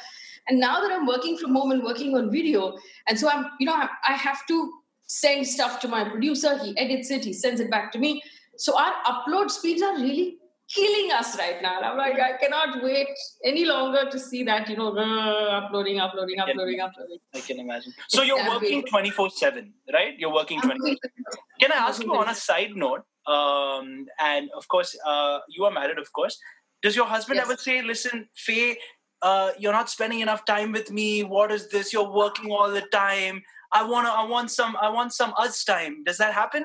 And 0.48 0.56
now 0.68 0.76
that 0.82 0.90
I'm 0.94 1.06
working 1.14 1.34
from 1.40 1.52
home 1.58 1.70
and 1.74 1.82
working 1.90 2.12
on 2.18 2.24
video, 2.38 2.62
and 3.08 3.16
so 3.20 3.26
I'm 3.32 3.44
you 3.60 3.66
know 3.68 3.76
I 4.12 4.16
have 4.28 4.40
to 4.52 4.56
send 5.22 5.46
stuff 5.54 5.74
to 5.82 5.88
my 5.94 6.02
producer. 6.12 6.52
He 6.64 6.70
edits 6.84 7.10
it, 7.16 7.22
he 7.30 7.34
sends 7.44 7.60
it 7.64 7.70
back 7.76 7.86
to 7.94 8.00
me. 8.04 8.10
So 8.64 8.70
our 8.84 8.94
upload 9.12 9.50
speeds 9.58 9.82
are 9.88 9.94
really 10.06 10.28
killing 10.73 11.11
us 11.11 11.37
right 11.37 11.61
now. 11.61 11.79
I'm 11.81 11.97
like, 11.97 12.19
I 12.19 12.37
cannot 12.37 12.83
wait 12.83 13.07
any 13.43 13.65
longer 13.65 14.09
to 14.09 14.19
see 14.19 14.43
that, 14.43 14.69
you 14.69 14.75
know, 14.75 14.95
uh, 14.95 15.61
uploading, 15.61 15.99
uploading, 15.99 16.39
uploading, 16.39 16.79
uploading. 16.79 17.17
I 17.33 17.39
can 17.39 17.59
imagine. 17.59 17.93
So 18.09 18.23
you're 18.23 18.47
working 18.47 18.83
24 18.83 19.29
7, 19.29 19.73
right? 19.93 20.17
You're 20.17 20.33
working 20.33 20.61
24 20.61 20.87
7. 20.87 20.99
Can 21.61 21.71
I 21.71 21.75
ask 21.75 22.03
you 22.03 22.13
on 22.15 22.29
a 22.29 22.35
side 22.35 22.75
note? 22.75 23.03
Um, 23.25 24.05
and 24.19 24.49
of 24.55 24.67
course, 24.67 24.97
uh, 25.05 25.39
you 25.49 25.65
are 25.65 25.71
married, 25.71 25.99
of 25.99 26.11
course. 26.13 26.37
Does 26.81 26.95
your 26.95 27.05
husband 27.05 27.37
yes. 27.37 27.49
ever 27.49 27.57
say, 27.57 27.81
listen, 27.81 28.29
Faye, 28.35 28.77
uh, 29.21 29.51
you're 29.57 29.73
not 29.73 29.89
spending 29.89 30.19
enough 30.19 30.45
time 30.45 30.71
with 30.71 30.91
me. 30.91 31.23
What 31.23 31.51
is 31.51 31.69
this? 31.69 31.91
You're 31.91 32.11
working 32.11 32.51
all 32.51 32.69
the 32.69 32.83
time. 32.93 33.41
I 33.71 33.83
want 33.83 34.07
to, 34.07 34.11
I 34.11 34.25
want 34.25 34.51
some, 34.51 34.77
I 34.79 34.89
want 34.89 35.13
some 35.13 35.33
us 35.37 35.63
time. 35.63 36.03
Does 36.03 36.17
that 36.19 36.33
happen? 36.33 36.63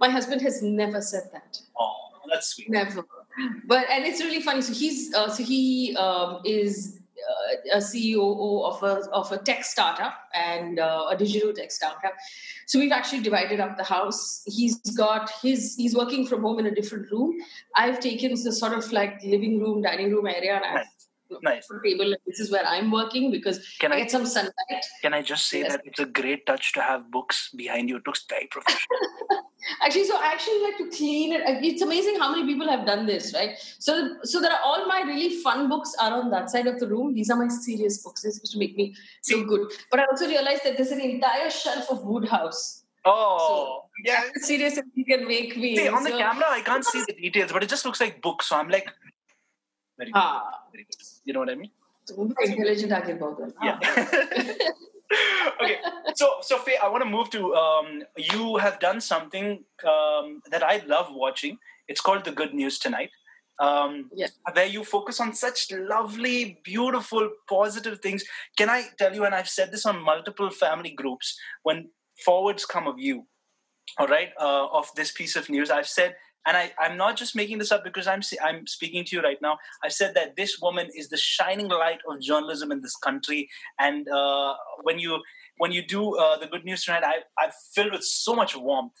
My 0.00 0.08
husband 0.08 0.40
has 0.42 0.62
never 0.62 1.00
said 1.00 1.24
that. 1.32 1.58
Oh, 1.78 2.05
that's 2.30 2.48
sweet. 2.48 2.70
Never. 2.70 3.04
But, 3.66 3.86
and 3.90 4.04
it's 4.04 4.20
really 4.20 4.40
funny. 4.40 4.62
So 4.62 4.72
he's, 4.72 5.14
uh, 5.14 5.28
so 5.28 5.42
he 5.42 5.96
um, 5.96 6.40
is 6.44 7.00
uh, 7.28 7.76
a 7.76 7.78
CEO 7.78 8.64
of 8.64 8.82
a, 8.82 9.08
of 9.10 9.30
a 9.32 9.38
tech 9.38 9.64
startup 9.64 10.14
and 10.34 10.78
uh, 10.78 11.06
a 11.10 11.16
digital 11.16 11.52
tech 11.52 11.70
startup. 11.70 12.14
So 12.66 12.78
we've 12.78 12.92
actually 12.92 13.22
divided 13.22 13.60
up 13.60 13.76
the 13.76 13.84
house. 13.84 14.42
He's 14.46 14.78
got 14.96 15.30
his, 15.42 15.74
he's 15.76 15.94
working 15.94 16.26
from 16.26 16.42
home 16.42 16.58
in 16.58 16.66
a 16.66 16.74
different 16.74 17.10
room. 17.10 17.34
I've 17.74 18.00
taken 18.00 18.30
the 18.30 18.52
sort 18.52 18.72
of 18.72 18.90
like 18.92 19.22
living 19.22 19.60
room, 19.60 19.82
dining 19.82 20.10
room 20.12 20.26
area, 20.26 20.56
and 20.56 20.64
I've 20.64 20.86
Nice. 21.42 21.68
table. 21.84 22.14
This 22.26 22.40
is 22.40 22.50
where 22.50 22.64
I'm 22.66 22.90
working 22.90 23.30
because 23.30 23.58
Can 23.80 23.92
I 23.92 23.96
I 23.96 23.98
get 24.00 24.10
some 24.10 24.26
sunlight. 24.26 24.84
can 25.02 25.12
I 25.14 25.22
just 25.22 25.46
say 25.48 25.60
Yes. 25.60 25.72
that 25.72 25.82
it's 25.84 25.98
a 26.00 26.06
great 26.06 26.46
touch 26.46 26.72
to 26.74 26.80
have 26.82 27.10
books 27.10 27.50
behind 27.54 27.88
you? 27.88 27.96
It 27.96 28.06
looks 28.06 28.24
very 28.28 28.46
professional. 28.46 28.98
Actually, 29.82 30.04
so 30.04 30.16
I 30.16 30.26
actually 30.32 30.62
like 30.62 30.76
to 30.78 30.96
clean 30.96 31.32
it. 31.32 31.42
It's 31.64 31.82
amazing 31.82 32.20
how 32.20 32.30
many 32.30 32.46
people 32.46 32.68
have 32.68 32.86
done 32.86 33.04
this, 33.04 33.34
right? 33.34 33.56
So, 33.80 34.16
so 34.22 34.40
there 34.40 34.52
are 34.52 34.60
all 34.64 34.86
my 34.86 35.02
really 35.02 35.36
fun 35.42 35.68
books 35.68 35.92
are 36.00 36.12
on 36.12 36.30
that 36.30 36.50
side 36.50 36.68
of 36.68 36.78
the 36.78 36.86
room. 36.86 37.14
These 37.14 37.30
are 37.30 37.36
my 37.36 37.48
serious 37.48 37.98
books. 38.02 38.22
They're 38.22 38.30
supposed 38.30 38.52
to 38.52 38.58
make 38.60 38.76
me 38.76 38.94
feel 39.24 39.44
good. 39.44 39.72
But 39.90 40.00
I 40.00 40.04
also 40.04 40.28
realized 40.28 40.62
that 40.64 40.76
there's 40.76 40.92
an 40.92 41.00
entire 41.00 41.50
shelf 41.50 41.90
of 41.90 42.04
Wodehouse. 42.04 42.84
Oh, 43.04 43.84
yeah. 44.04 44.22
Serious, 44.36 44.78
you 44.94 45.04
can 45.04 45.26
make 45.26 45.56
me. 45.56 45.76
See, 45.76 45.88
on 45.88 46.02
the 46.04 46.10
camera, 46.10 46.46
I 46.48 46.60
can't 46.60 46.84
see 46.84 47.02
the 47.06 47.14
details, 47.14 47.52
but 47.52 47.62
it 47.62 47.68
just 47.68 47.84
looks 47.84 48.00
like 48.00 48.20
books. 48.20 48.46
So 48.48 48.56
I'm 48.56 48.68
like, 48.68 48.88
very 49.98 50.12
good. 50.12 50.18
Ah. 50.18 50.62
Very 50.72 50.84
good. 50.84 50.96
You 51.24 51.32
know 51.32 51.40
what 51.40 51.50
I 51.50 51.54
mean? 51.54 51.70
Super 52.04 52.42
intelligent 52.44 52.92
Akhil 52.92 53.18
Bhagwan. 53.18 53.52
Yeah. 53.62 53.78
okay, 55.62 55.78
so 56.14 56.34
so 56.40 56.58
Faye, 56.58 56.78
I 56.82 56.88
want 56.88 57.02
to 57.02 57.10
move 57.10 57.30
to 57.30 57.54
um, 57.54 58.02
you 58.16 58.56
have 58.58 58.78
done 58.78 59.00
something 59.00 59.64
um, 59.84 60.42
that 60.50 60.62
I 60.62 60.82
love 60.86 61.08
watching. 61.10 61.58
It's 61.88 62.00
called 62.00 62.24
The 62.24 62.32
Good 62.32 62.54
News 62.54 62.78
Tonight, 62.78 63.10
um, 63.58 64.10
where 64.52 64.66
you 64.66 64.84
focus 64.84 65.20
on 65.20 65.32
such 65.34 65.70
lovely, 65.72 66.60
beautiful, 66.64 67.30
positive 67.48 68.00
things. 68.00 68.24
Can 68.56 68.70
I 68.70 68.84
tell 68.98 69.14
you? 69.14 69.24
And 69.24 69.34
I've 69.34 69.48
said 69.48 69.72
this 69.72 69.86
on 69.86 70.00
multiple 70.00 70.50
family 70.50 70.90
groups 70.90 71.38
when 71.62 71.88
forwards 72.24 72.64
come 72.64 72.86
of 72.86 72.98
you, 72.98 73.26
all 73.98 74.08
right, 74.08 74.30
uh, 74.40 74.66
of 74.72 74.90
this 74.96 75.12
piece 75.12 75.36
of 75.36 75.48
news. 75.48 75.70
I've 75.70 75.88
said 75.88 76.16
and 76.46 76.56
I, 76.56 76.72
I'm 76.78 76.96
not 76.96 77.16
just 77.16 77.34
making 77.34 77.58
this 77.58 77.72
up 77.72 77.82
because 77.82 78.06
I'm 78.06 78.22
I'm 78.42 78.66
speaking 78.66 79.04
to 79.04 79.16
you 79.16 79.22
right 79.22 79.40
now. 79.42 79.58
I've 79.82 79.92
said 79.92 80.14
that 80.14 80.36
this 80.36 80.58
woman 80.60 80.88
is 80.94 81.08
the 81.08 81.16
shining 81.16 81.68
light 81.68 81.98
of 82.08 82.20
journalism 82.20 82.70
in 82.72 82.80
this 82.80 82.96
country, 82.96 83.48
and 83.78 84.08
uh, 84.08 84.54
when 84.82 84.98
you 84.98 85.20
when 85.58 85.72
you 85.72 85.82
do 85.82 86.16
uh, 86.16 86.38
the 86.38 86.46
good 86.46 86.64
news 86.64 86.84
tonight, 86.84 87.02
I 87.04 87.16
I'm 87.42 87.50
filled 87.74 87.92
with 87.92 88.04
so 88.04 88.34
much 88.34 88.56
warmth. 88.56 88.92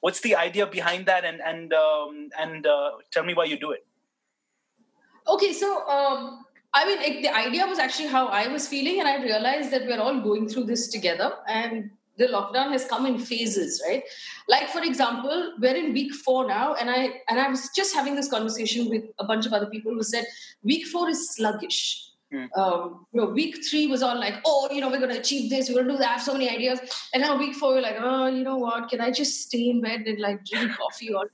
What's 0.00 0.20
the 0.20 0.36
idea 0.36 0.66
behind 0.66 1.06
that, 1.06 1.24
and 1.24 1.40
and 1.40 1.72
um, 1.72 2.28
and 2.38 2.66
uh, 2.66 2.90
tell 3.10 3.24
me 3.24 3.34
why 3.34 3.44
you 3.44 3.58
do 3.58 3.72
it. 3.72 3.86
Okay, 5.26 5.52
so 5.52 5.86
um, 5.88 6.44
I 6.74 6.86
mean, 6.86 6.98
like, 6.98 7.22
the 7.22 7.34
idea 7.34 7.66
was 7.66 7.78
actually 7.78 8.08
how 8.08 8.28
I 8.28 8.46
was 8.48 8.68
feeling, 8.68 9.00
and 9.00 9.08
I 9.08 9.22
realized 9.22 9.70
that 9.70 9.86
we're 9.86 10.00
all 10.00 10.20
going 10.20 10.48
through 10.48 10.64
this 10.64 10.88
together, 10.88 11.32
and 11.48 11.90
the 12.20 12.26
lockdown 12.26 12.70
has 12.72 12.84
come 12.84 13.06
in 13.06 13.18
phases, 13.18 13.82
right? 13.88 14.04
Like, 14.46 14.68
for 14.68 14.82
example, 14.82 15.54
we're 15.58 15.74
in 15.74 15.92
week 15.94 16.14
four 16.14 16.46
now, 16.46 16.74
and 16.74 16.90
I 16.90 17.00
and 17.28 17.40
I 17.40 17.48
was 17.48 17.70
just 17.74 17.94
having 17.94 18.14
this 18.14 18.30
conversation 18.36 18.88
with 18.90 19.04
a 19.18 19.24
bunch 19.24 19.46
of 19.46 19.52
other 19.52 19.70
people 19.74 19.92
who 19.92 20.02
said 20.02 20.26
week 20.62 20.86
four 20.86 21.08
is 21.08 21.34
sluggish. 21.34 22.06
Hmm. 22.32 22.44
Um, 22.56 23.06
you 23.12 23.20
know, 23.20 23.30
week 23.30 23.56
three 23.68 23.86
was 23.88 24.04
all 24.04 24.16
like, 24.16 24.34
oh, 24.46 24.68
you 24.70 24.80
know, 24.80 24.88
we're 24.88 25.00
going 25.04 25.10
to 25.14 25.18
achieve 25.18 25.50
this, 25.50 25.68
we're 25.68 25.82
going 25.82 25.86
to 25.86 25.92
do 25.94 25.98
that, 25.98 26.10
I 26.10 26.12
have 26.12 26.22
so 26.22 26.32
many 26.32 26.48
ideas. 26.48 26.78
And 27.12 27.24
now 27.24 27.36
week 27.36 27.56
four, 27.56 27.70
we're 27.74 27.80
like, 27.80 27.96
oh, 27.98 28.28
you 28.28 28.44
know 28.44 28.56
what? 28.56 28.88
Can 28.88 29.00
I 29.00 29.10
just 29.10 29.40
stay 29.46 29.70
in 29.70 29.80
bed 29.80 30.02
and 30.06 30.20
like 30.20 30.44
drink 30.44 30.70
coffee? 30.76 31.12
Or 31.12 31.24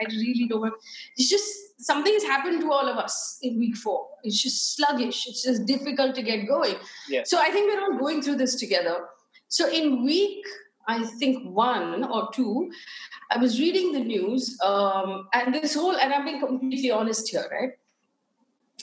I 0.00 0.04
really 0.08 0.46
don't 0.48 0.62
want. 0.62 0.74
It's 1.18 1.28
just 1.28 1.46
something 1.78 2.14
has 2.14 2.22
happened 2.22 2.62
to 2.62 2.72
all 2.72 2.88
of 2.88 2.96
us 2.96 3.38
in 3.42 3.58
week 3.58 3.76
four. 3.76 4.06
It's 4.22 4.42
just 4.42 4.76
sluggish. 4.76 5.26
It's 5.26 5.42
just 5.42 5.66
difficult 5.66 6.14
to 6.14 6.22
get 6.22 6.48
going. 6.48 6.76
Yeah. 7.10 7.24
So 7.26 7.38
I 7.38 7.50
think 7.50 7.70
we're 7.70 7.82
all 7.82 7.98
going 7.98 8.22
through 8.22 8.36
this 8.36 8.54
together. 8.54 8.96
So 9.48 9.70
in 9.70 10.04
week, 10.04 10.44
I 10.88 11.04
think 11.04 11.48
one 11.48 12.04
or 12.04 12.28
two, 12.32 12.70
I 13.30 13.38
was 13.38 13.58
reading 13.58 13.92
the 13.92 14.00
news, 14.00 14.58
um, 14.62 15.28
and 15.32 15.54
this 15.54 15.74
whole, 15.74 15.96
and 15.96 16.12
I'm 16.12 16.24
being 16.24 16.40
completely 16.40 16.90
honest 16.90 17.28
here, 17.28 17.44
right? 17.50 17.70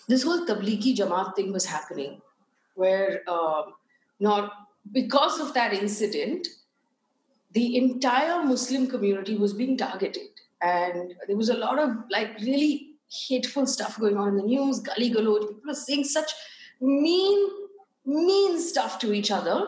This 0.08 0.24
whole 0.24 0.46
Tablighi 0.46 0.96
Jamaat 0.96 1.36
thing 1.36 1.54
was 1.54 1.66
happening, 1.66 2.22
where 2.76 3.22
um, 3.30 3.74
not 4.20 4.52
because 4.92 5.40
of 5.40 5.54
that 5.54 5.74
incident, 5.74 6.48
the 7.54 7.78
entire 7.78 8.44
Muslim 8.44 8.88
community 8.88 9.38
was 9.38 9.54
being 9.54 9.78
targeted, 9.78 10.28
and 10.62 11.14
there 11.28 11.38
was 11.38 11.50
a 11.50 11.58
lot 11.58 11.80
of 11.80 11.92
like 12.10 12.38
really 12.42 12.96
hateful 13.10 13.66
stuff 13.66 13.98
going 14.00 14.18
on 14.18 14.30
in 14.30 14.38
the 14.38 14.44
news. 14.44 14.80
Gully 14.80 15.10
galore, 15.10 15.40
people 15.40 15.62
were 15.68 15.74
saying 15.74 16.04
such 16.04 16.32
mean, 16.82 17.50
mean 18.06 18.60
stuff 18.60 19.00
to 19.00 19.14
each 19.14 19.32
other 19.32 19.68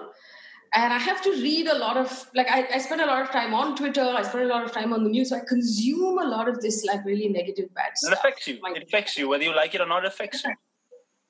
and 0.75 0.93
I 0.93 0.99
have 0.99 1.21
to 1.23 1.31
read 1.31 1.67
a 1.67 1.77
lot 1.77 1.95
of 1.95 2.29
like 2.35 2.47
I, 2.51 2.67
I 2.73 2.77
spend 2.79 2.99
a 3.01 3.05
lot 3.05 3.21
of 3.21 3.31
time 3.31 3.53
on 3.53 3.75
Twitter. 3.77 4.01
I 4.03 4.23
spend 4.23 4.43
a 4.43 4.47
lot 4.47 4.63
of 4.65 4.71
time 4.73 4.91
on 4.93 5.03
the 5.03 5.09
news. 5.09 5.29
So 5.29 5.37
I 5.37 5.39
consume 5.39 6.19
a 6.19 6.27
lot 6.27 6.49
of 6.49 6.61
this 6.61 6.83
like 6.85 7.05
really 7.05 7.29
negative 7.29 7.73
bad 7.73 7.91
It 7.93 7.97
stuff. 7.97 8.11
It 8.11 8.17
affects 8.19 8.47
you. 8.47 8.59
It 8.75 8.83
affects 8.83 9.17
you, 9.17 9.29
whether 9.29 9.43
you 9.43 9.55
like 9.55 9.73
it 9.73 9.81
or 9.81 9.87
not. 9.87 10.03
It 10.03 10.07
affects 10.07 10.43
you. 10.43 10.53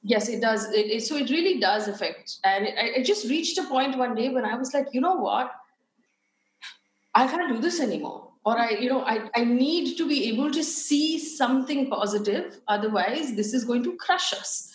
Yes, 0.07 0.29
it 0.29 0.39
does. 0.39 0.71
It, 0.71 0.85
it- 0.85 1.03
so 1.03 1.15
it 1.15 1.31
really 1.31 1.59
does 1.59 1.87
affect. 1.87 2.35
And 2.43 2.67
it, 2.67 2.75
I, 2.77 2.99
I 2.99 3.03
just 3.03 3.27
reached 3.27 3.57
a 3.57 3.63
point 3.63 3.97
one 3.97 4.13
day 4.13 4.29
when 4.29 4.45
I 4.45 4.55
was 4.55 4.71
like, 4.71 4.89
you 4.93 5.01
know 5.01 5.15
what? 5.15 5.51
I 7.15 7.25
can't 7.25 7.51
do 7.51 7.59
this 7.59 7.79
anymore. 7.79 8.29
Or 8.45 8.55
I, 8.55 8.69
you 8.71 8.87
know, 8.87 9.01
I, 9.01 9.29
I 9.35 9.43
need 9.43 9.97
to 9.97 10.07
be 10.07 10.25
able 10.29 10.51
to 10.51 10.63
see 10.63 11.17
something 11.17 11.89
positive. 11.89 12.61
Otherwise, 12.67 13.35
this 13.35 13.51
is 13.55 13.63
going 13.65 13.83
to 13.85 13.95
crush 13.95 14.31
us. 14.33 14.71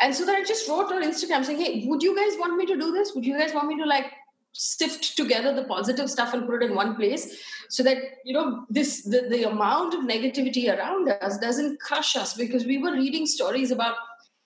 And 0.00 0.14
so 0.14 0.26
then 0.26 0.36
I 0.36 0.44
just 0.44 0.68
wrote 0.68 0.92
on 0.92 1.02
Instagram 1.02 1.44
saying, 1.44 1.60
hey, 1.60 1.84
would 1.86 2.02
you 2.02 2.14
guys 2.14 2.38
want 2.38 2.56
me 2.56 2.66
to 2.66 2.76
do 2.76 2.92
this? 2.92 3.12
Would 3.14 3.24
you 3.24 3.38
guys 3.38 3.54
want 3.54 3.68
me 3.68 3.78
to 3.78 3.86
like 3.86 4.12
sift 4.52 5.16
together 5.16 5.54
the 5.54 5.64
positive 5.64 6.08
stuff 6.10 6.32
and 6.32 6.46
put 6.46 6.62
it 6.62 6.70
in 6.70 6.74
one 6.74 6.96
place 6.96 7.42
so 7.68 7.82
that 7.82 7.98
you 8.24 8.32
know 8.32 8.64
this 8.70 9.02
the, 9.02 9.26
the 9.28 9.42
amount 9.44 9.92
of 9.92 10.00
negativity 10.00 10.74
around 10.74 11.08
us 11.08 11.36
doesn't 11.38 11.78
crush 11.80 12.16
us 12.16 12.34
because 12.34 12.64
we 12.64 12.78
were 12.78 12.92
reading 12.92 13.26
stories 13.26 13.70
about 13.70 13.96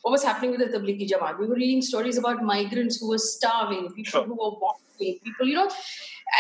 what 0.03 0.11
was 0.11 0.25
happening 0.25 0.51
with 0.51 0.61
the 0.61 0.79
Tablighi 0.79 1.09
Jamaat. 1.09 1.39
We 1.39 1.47
were 1.47 1.55
reading 1.55 1.83
stories 1.83 2.17
about 2.17 2.43
migrants 2.43 2.99
who 2.99 3.09
were 3.11 3.19
starving, 3.19 3.93
people 3.93 4.11
Sure. 4.11 4.25
who 4.25 4.33
were 4.33 4.59
walking, 4.59 5.19
people, 5.23 5.47
you 5.47 5.55
know, 5.55 5.71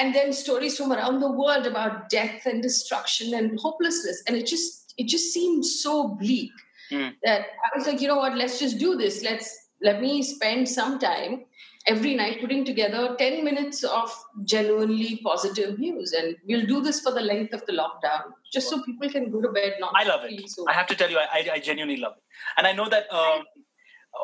and 0.00 0.14
then 0.14 0.32
stories 0.32 0.76
from 0.78 0.92
around 0.92 1.20
the 1.20 1.30
world 1.30 1.66
about 1.66 2.08
death 2.08 2.46
and 2.46 2.62
destruction 2.62 3.34
and 3.34 3.58
hopelessness. 3.60 4.22
And 4.26 4.36
it 4.36 4.46
just 4.46 4.94
it 4.96 5.06
just 5.08 5.32
seemed 5.32 5.64
so 5.64 6.08
bleak 6.08 6.52
Hmm. 6.90 7.08
that 7.22 7.40
I 7.40 7.78
was 7.78 7.86
like, 7.86 8.00
you 8.00 8.08
know 8.08 8.16
what, 8.16 8.36
let's 8.36 8.58
just 8.58 8.78
do 8.78 8.96
this. 8.96 9.22
Let's 9.22 9.68
let 9.82 10.00
me 10.00 10.22
spend 10.22 10.68
some 10.68 10.98
time 10.98 11.44
every 11.86 12.14
night 12.14 12.40
putting 12.40 12.64
together 12.64 13.16
10 13.18 13.44
minutes 13.44 13.82
of 13.84 14.12
genuinely 14.44 15.20
positive 15.24 15.78
news. 15.78 16.12
And 16.12 16.36
we'll 16.46 16.66
do 16.66 16.82
this 16.82 17.00
for 17.00 17.12
the 17.12 17.20
length 17.20 17.54
of 17.54 17.64
the 17.66 17.72
lockdown, 17.72 18.32
just 18.52 18.68
so 18.68 18.82
people 18.82 19.08
can 19.08 19.30
go 19.30 19.40
to 19.40 19.48
bed 19.48 19.74
not 19.80 19.92
I 19.96 20.04
love 20.04 20.24
it. 20.24 20.48
so 20.50 20.66
I 20.68 20.74
have 20.74 20.86
to 20.88 20.94
tell 20.94 21.10
you, 21.10 21.18
I, 21.18 21.26
I, 21.32 21.50
I 21.54 21.58
genuinely 21.60 21.96
love 21.96 22.14
it. 22.16 22.22
And 22.56 22.66
I 22.66 22.72
know 22.72 22.88
that. 22.88 23.12
Um, 23.12 23.44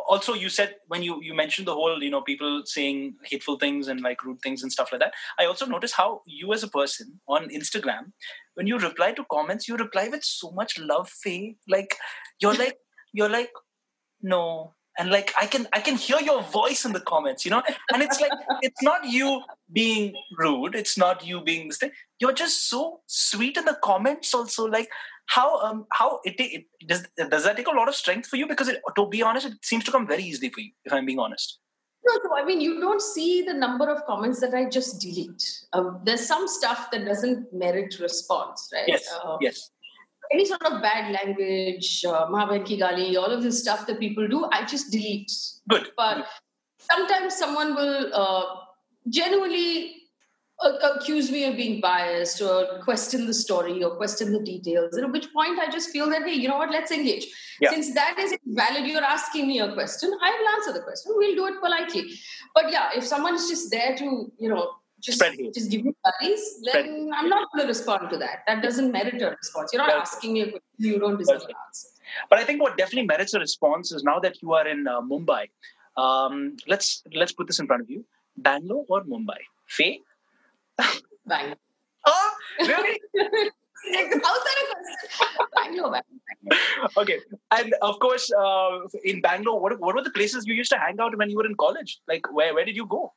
also, 0.08 0.34
you 0.34 0.48
said 0.48 0.76
when 0.88 1.02
you 1.02 1.20
you 1.22 1.34
mentioned 1.34 1.66
the 1.66 1.74
whole, 1.74 2.02
you 2.02 2.10
know, 2.10 2.22
people 2.22 2.62
saying 2.64 3.16
hateful 3.24 3.58
things 3.58 3.88
and 3.88 4.00
like 4.00 4.24
rude 4.24 4.40
things 4.42 4.62
and 4.62 4.72
stuff 4.72 4.90
like 4.92 5.00
that. 5.00 5.14
I 5.38 5.46
also 5.46 5.66
noticed 5.66 5.94
how 5.94 6.22
you, 6.26 6.52
as 6.52 6.62
a 6.62 6.68
person 6.68 7.20
on 7.28 7.48
Instagram, 7.48 8.12
when 8.54 8.66
you 8.66 8.78
reply 8.78 9.12
to 9.12 9.24
comments, 9.30 9.68
you 9.68 9.76
reply 9.76 10.08
with 10.08 10.24
so 10.24 10.50
much 10.52 10.78
love, 10.78 11.08
Faye. 11.08 11.56
Like 11.68 11.96
you're 12.40 12.54
like 12.64 12.78
you're 13.12 13.28
like 13.28 13.50
no, 14.22 14.74
and 14.98 15.10
like 15.10 15.32
i 15.38 15.46
can 15.46 15.68
i 15.72 15.80
can 15.80 15.94
hear 15.94 16.18
your 16.20 16.42
voice 16.42 16.84
in 16.84 16.92
the 16.92 17.00
comments 17.00 17.44
you 17.44 17.50
know? 17.50 17.62
And 17.92 18.02
it's 18.02 18.20
like 18.20 18.32
it's 18.62 18.82
not 18.82 19.04
you 19.04 19.42
being 19.72 20.14
rude. 20.38 20.74
It's 20.74 20.96
not 20.98 21.26
you 21.26 21.42
being 21.42 21.68
this 21.68 21.78
thing 21.78 21.90
you're 22.18 22.32
just 22.32 22.68
so 22.68 23.00
sweet 23.06 23.56
in 23.56 23.64
the 23.64 23.76
comments 23.82 24.34
also. 24.34 24.66
Like 24.66 24.88
how 25.26 25.60
um 25.60 25.86
how 25.92 26.20
it, 26.24 26.34
it 26.38 26.64
does 26.86 27.06
does 27.28 27.44
that 27.44 27.56
take 27.56 27.66
a 27.68 27.70
lot 27.70 27.88
of 27.88 27.94
strength 27.94 28.28
for 28.28 28.36
you 28.36 28.46
because 28.46 28.68
it, 28.68 28.80
to 28.96 29.06
be 29.08 29.22
honest 29.22 29.46
it 29.46 29.54
seems 29.62 29.84
to 29.84 29.90
come 29.92 30.06
very 30.06 30.22
easily 30.22 30.50
for 30.50 30.60
you 30.60 30.70
if 30.84 30.92
i'm 30.92 31.06
being 31.06 31.18
honest 31.18 31.58
No, 32.06 32.12
no, 32.24 32.36
I 32.38 32.42
mean, 32.48 32.60
you 32.64 32.74
don't 32.80 33.02
see 33.04 33.42
the 33.46 33.54
number 33.60 33.86
of 33.92 34.02
comments 34.08 34.40
that 34.42 34.52
I 34.54 34.60
just 34.74 35.00
delete. 35.04 35.46
Um, 35.72 35.86
there's 36.04 36.24
some 36.24 36.44
stuff 36.46 36.82
that 36.92 37.04
doesn't 37.04 37.52
merit 37.62 37.96
response, 38.02 38.68
right? 38.74 38.90
yes 38.92 39.08
Uh, 39.14 39.38
yes 39.46 39.70
Any 40.34 40.44
sort 40.50 40.62
of 40.68 40.76
bad 40.84 41.10
language, 41.16 41.88
uh, 42.12 42.26
Mahavan 42.34 42.62
ki 42.68 42.78
gali, 42.82 43.08
all 43.22 43.34
of 43.38 43.42
this 43.46 43.58
stuff 43.64 43.82
that 43.88 43.98
people 44.04 44.28
do, 44.36 44.44
I 44.58 44.64
just 44.74 44.92
delete. 44.92 45.34
good 45.68 45.90
But 45.96 46.28
sometimes 46.92 47.36
someone 47.42 47.74
will 47.80 48.14
uh, 48.22 48.44
genuinely 49.08 49.95
accuse 50.62 51.30
me 51.30 51.44
of 51.44 51.56
being 51.56 51.80
biased 51.80 52.40
or 52.40 52.80
question 52.82 53.26
the 53.26 53.34
story 53.34 53.82
or 53.84 53.96
question 53.96 54.32
the 54.32 54.40
details. 54.40 54.96
At 54.96 55.12
which 55.12 55.32
point 55.32 55.58
I 55.58 55.70
just 55.70 55.90
feel 55.90 56.08
that, 56.10 56.22
hey, 56.22 56.34
you 56.34 56.48
know 56.48 56.56
what, 56.56 56.70
let's 56.70 56.90
engage. 56.90 57.26
Yeah. 57.60 57.70
Since 57.70 57.94
that 57.94 58.18
is 58.18 58.36
valid, 58.46 58.86
you're 58.86 59.04
asking 59.04 59.48
me 59.48 59.60
a 59.60 59.72
question, 59.74 60.10
I 60.22 60.30
will 60.30 60.48
answer 60.56 60.72
the 60.72 60.80
question. 60.80 61.12
We'll 61.14 61.36
do 61.36 61.46
it 61.46 61.60
politely. 61.60 62.10
But 62.54 62.70
yeah, 62.70 62.88
if 62.94 63.04
someone's 63.04 63.48
just 63.48 63.70
there 63.70 63.96
to, 63.96 64.32
you 64.38 64.48
know, 64.48 64.70
just, 65.00 65.18
Spread 65.18 65.36
just 65.54 65.70
give 65.70 65.84
me 65.84 65.92
worries, 66.04 66.60
then 66.72 67.10
I'm 67.14 67.28
not 67.28 67.48
going 67.52 67.64
to 67.64 67.68
respond 67.68 68.08
to 68.10 68.16
that. 68.16 68.44
That 68.46 68.62
doesn't 68.62 68.90
merit 68.90 69.20
a 69.20 69.36
response. 69.36 69.70
You're 69.72 69.82
not 69.82 69.88
That's- 69.88 70.14
asking 70.14 70.32
me 70.32 70.40
a 70.40 70.44
question 70.44 70.62
you 70.78 70.98
don't 70.98 71.18
deserve 71.18 71.42
an 71.42 71.54
answer. 71.66 71.88
But 72.30 72.38
I 72.38 72.44
think 72.44 72.62
what 72.62 72.78
definitely 72.78 73.06
merits 73.06 73.34
a 73.34 73.38
response 73.38 73.92
is 73.92 74.04
now 74.04 74.18
that 74.20 74.40
you 74.40 74.54
are 74.54 74.66
in 74.66 74.86
uh, 74.86 75.02
Mumbai. 75.02 75.50
Um, 75.96 76.56
let's 76.66 77.02
let's 77.14 77.32
put 77.32 77.46
this 77.46 77.58
in 77.58 77.66
front 77.66 77.82
of 77.82 77.90
you: 77.90 78.04
Bangalore 78.38 78.84
or 78.88 79.02
Mumbai? 79.04 79.38
Faye? 79.66 80.00
Bang. 81.26 81.54
Oh, 82.06 82.30
really? 82.60 83.00
How's 83.16 84.42
that 84.46 84.56
a 84.62 84.66
question? 84.72 85.48
Bangalore, 85.54 85.90
Bangalore. 85.92 86.92
Okay, 86.98 87.18
and 87.50 87.74
of 87.82 87.98
course, 88.00 88.30
uh, 88.32 88.78
in 89.04 89.20
Bangalore, 89.20 89.60
what 89.60 89.78
what 89.80 89.94
were 89.94 90.02
the 90.02 90.10
places 90.10 90.46
you 90.46 90.54
used 90.54 90.70
to 90.72 90.78
hang 90.78 91.00
out 91.00 91.16
when 91.16 91.30
you 91.30 91.36
were 91.36 91.46
in 91.46 91.54
college? 91.56 92.00
Like, 92.08 92.32
where 92.32 92.54
where 92.54 92.64
did 92.64 92.76
you 92.76 92.86
go? 92.86 93.12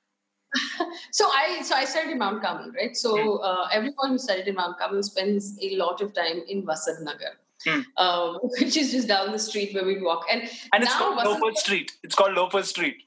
So 1.11 1.25
I 1.27 1.61
so 1.63 1.75
I 1.75 1.85
studied 1.85 2.11
in 2.11 2.17
Mount 2.19 2.41
Carmel, 2.41 2.71
right? 2.75 2.95
So 2.97 3.37
uh, 3.37 3.67
everyone 3.71 4.09
who 4.11 4.17
studied 4.17 4.47
in 4.47 4.55
Mount 4.55 4.79
Carmel 4.79 5.03
spends 5.03 5.57
a 5.61 5.75
lot 5.75 6.01
of 6.01 6.13
time 6.13 6.41
in 6.47 6.63
Vasant 6.65 7.03
Nagar, 7.03 7.33
Hmm. 7.65 7.81
um, 7.97 8.39
which 8.59 8.77
is 8.77 8.91
just 8.91 9.07
down 9.07 9.31
the 9.31 9.39
street 9.39 9.73
where 9.75 9.85
we 9.85 10.01
walk. 10.01 10.25
And 10.31 10.41
And 10.73 10.83
it's 10.83 10.93
now 10.93 10.99
called 10.99 11.23
Loafer 11.25 11.55
Street. 11.55 11.91
It's 12.03 12.15
called 12.15 12.33
Loafer 12.33 12.63
Street. 12.63 13.03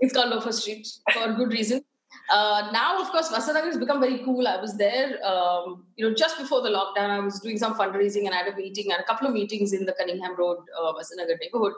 It's 0.00 0.12
called 0.12 0.30
Loafer 0.30 0.52
Street 0.52 0.86
for 1.12 1.32
good 1.32 1.52
reason. 1.52 1.84
Uh, 2.30 2.70
now, 2.72 3.00
of 3.00 3.08
course, 3.10 3.28
Vasanagar 3.28 3.66
has 3.66 3.76
become 3.76 4.00
very 4.00 4.18
cool. 4.24 4.46
I 4.48 4.60
was 4.60 4.76
there, 4.76 5.24
um, 5.24 5.84
you 5.96 6.08
know, 6.08 6.14
just 6.14 6.38
before 6.38 6.60
the 6.62 6.70
lockdown. 6.70 7.10
I 7.10 7.18
was 7.20 7.40
doing 7.40 7.58
some 7.58 7.74
fundraising 7.74 8.26
and 8.26 8.34
I 8.34 8.38
had 8.38 8.52
a 8.52 8.56
meeting 8.56 8.90
and 8.92 9.00
a 9.00 9.04
couple 9.04 9.26
of 9.28 9.32
meetings 9.34 9.72
in 9.72 9.86
the 9.86 9.92
Cunningham 9.92 10.36
Road, 10.36 10.58
uh, 10.80 10.92
Vasanagar 10.92 11.38
neighborhood. 11.40 11.74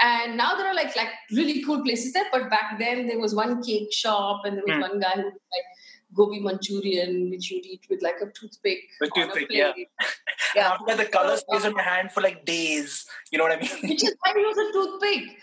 And 0.00 0.36
now 0.36 0.54
there 0.56 0.66
are 0.66 0.74
like 0.74 0.94
like 0.94 1.08
really 1.32 1.62
cool 1.64 1.82
places 1.82 2.12
there. 2.12 2.26
But 2.30 2.50
back 2.50 2.78
then 2.78 3.06
there 3.08 3.18
was 3.18 3.34
one 3.34 3.62
cake 3.62 3.92
shop 3.92 4.42
and 4.44 4.56
there 4.56 4.64
was 4.66 4.74
Hmm. 4.76 4.80
one 4.82 5.00
guy 5.00 5.10
who 5.16 5.24
was 5.24 5.32
like 5.56 5.64
gobi 6.14 6.38
Manchurian, 6.40 7.30
which 7.30 7.50
you'd 7.50 7.66
eat 7.66 7.84
with 7.90 8.00
like 8.02 8.16
a 8.22 8.26
toothpick. 8.26 8.78
With 9.00 9.10
toothpick. 9.14 9.50
And 9.50 9.74
yeah. 10.54 10.72
after 10.74 10.96
the 10.96 11.04
color 11.06 11.36
stays 11.36 11.64
on 11.64 11.72
your 11.72 11.82
hand 11.82 12.12
for 12.12 12.20
like 12.20 12.44
days. 12.44 13.06
You 13.32 13.38
know 13.38 13.44
what 13.44 13.52
I 13.58 13.60
mean? 13.60 13.90
Which 13.90 14.04
is 14.04 14.14
why 14.20 14.32
it 14.36 14.46
was 14.46 14.58
a 14.58 14.72
toothpick. 14.72 15.36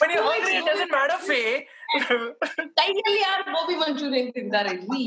when 0.00 0.10
you're 0.10 0.22
hungry, 0.32 0.54
it 0.56 0.64
doesn't 0.64 0.90
matter, 0.90 1.18
Faye. 1.18 1.66
Title 2.00 3.16
यार 3.16 3.50
वो 3.50 3.66
भी 3.66 3.76
Manchurian 3.76 4.30
खरीदा 4.30 4.60
रही 4.68 5.04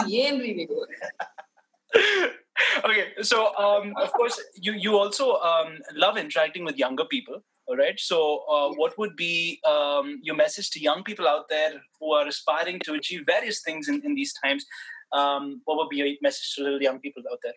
okay 2.88 3.04
so 3.28 3.38
um, 3.64 3.94
of 4.02 4.12
course 4.14 4.38
you 4.66 4.72
you 4.86 4.96
also 5.00 5.26
um, 5.50 5.70
love 6.04 6.18
interacting 6.22 6.66
with 6.70 6.80
younger 6.82 7.06
people 7.12 7.38
all 7.68 7.78
right 7.82 8.00
so 8.06 8.18
uh, 8.56 8.70
what 8.80 8.98
would 9.02 9.16
be 9.16 9.60
um, 9.72 10.10
your 10.30 10.36
message 10.40 10.70
to 10.72 10.82
young 10.86 11.04
people 11.10 11.30
out 11.34 11.48
there 11.50 11.74
who 12.00 12.14
are 12.14 12.28
aspiring 12.28 12.80
to 12.86 12.94
achieve 12.94 13.24
various 13.26 13.62
things 13.62 13.88
in, 13.88 14.02
in 14.04 14.16
these 14.16 14.34
times? 14.44 14.66
Um, 15.12 15.62
what 15.66 15.78
would 15.78 15.90
be 15.90 15.98
your 15.98 16.10
message 16.22 16.56
to 16.56 16.64
little 16.64 16.82
young 16.82 17.00
people 17.00 17.24
out 17.32 17.40
there? 17.44 17.54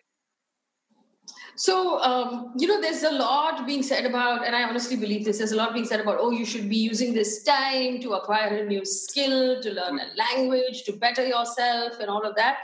So, 1.55 1.99
um, 2.01 2.53
you 2.57 2.67
know, 2.67 2.81
there's 2.81 3.03
a 3.03 3.11
lot 3.11 3.65
being 3.67 3.83
said 3.83 4.05
about, 4.05 4.45
and 4.45 4.55
I 4.55 4.63
honestly 4.63 4.95
believe 4.95 5.25
this, 5.25 5.37
there's 5.37 5.51
a 5.51 5.55
lot 5.55 5.73
being 5.73 5.85
said 5.85 5.99
about, 5.99 6.17
oh, 6.19 6.31
you 6.31 6.45
should 6.45 6.69
be 6.69 6.77
using 6.77 7.13
this 7.13 7.43
time 7.43 7.99
to 8.01 8.13
acquire 8.13 8.57
a 8.57 8.65
new 8.65 8.85
skill, 8.85 9.61
to 9.61 9.71
learn 9.71 9.99
a 9.99 10.07
language, 10.15 10.83
to 10.83 10.93
better 10.93 11.25
yourself, 11.25 11.93
and 11.99 12.09
all 12.09 12.23
of 12.23 12.35
that. 12.35 12.57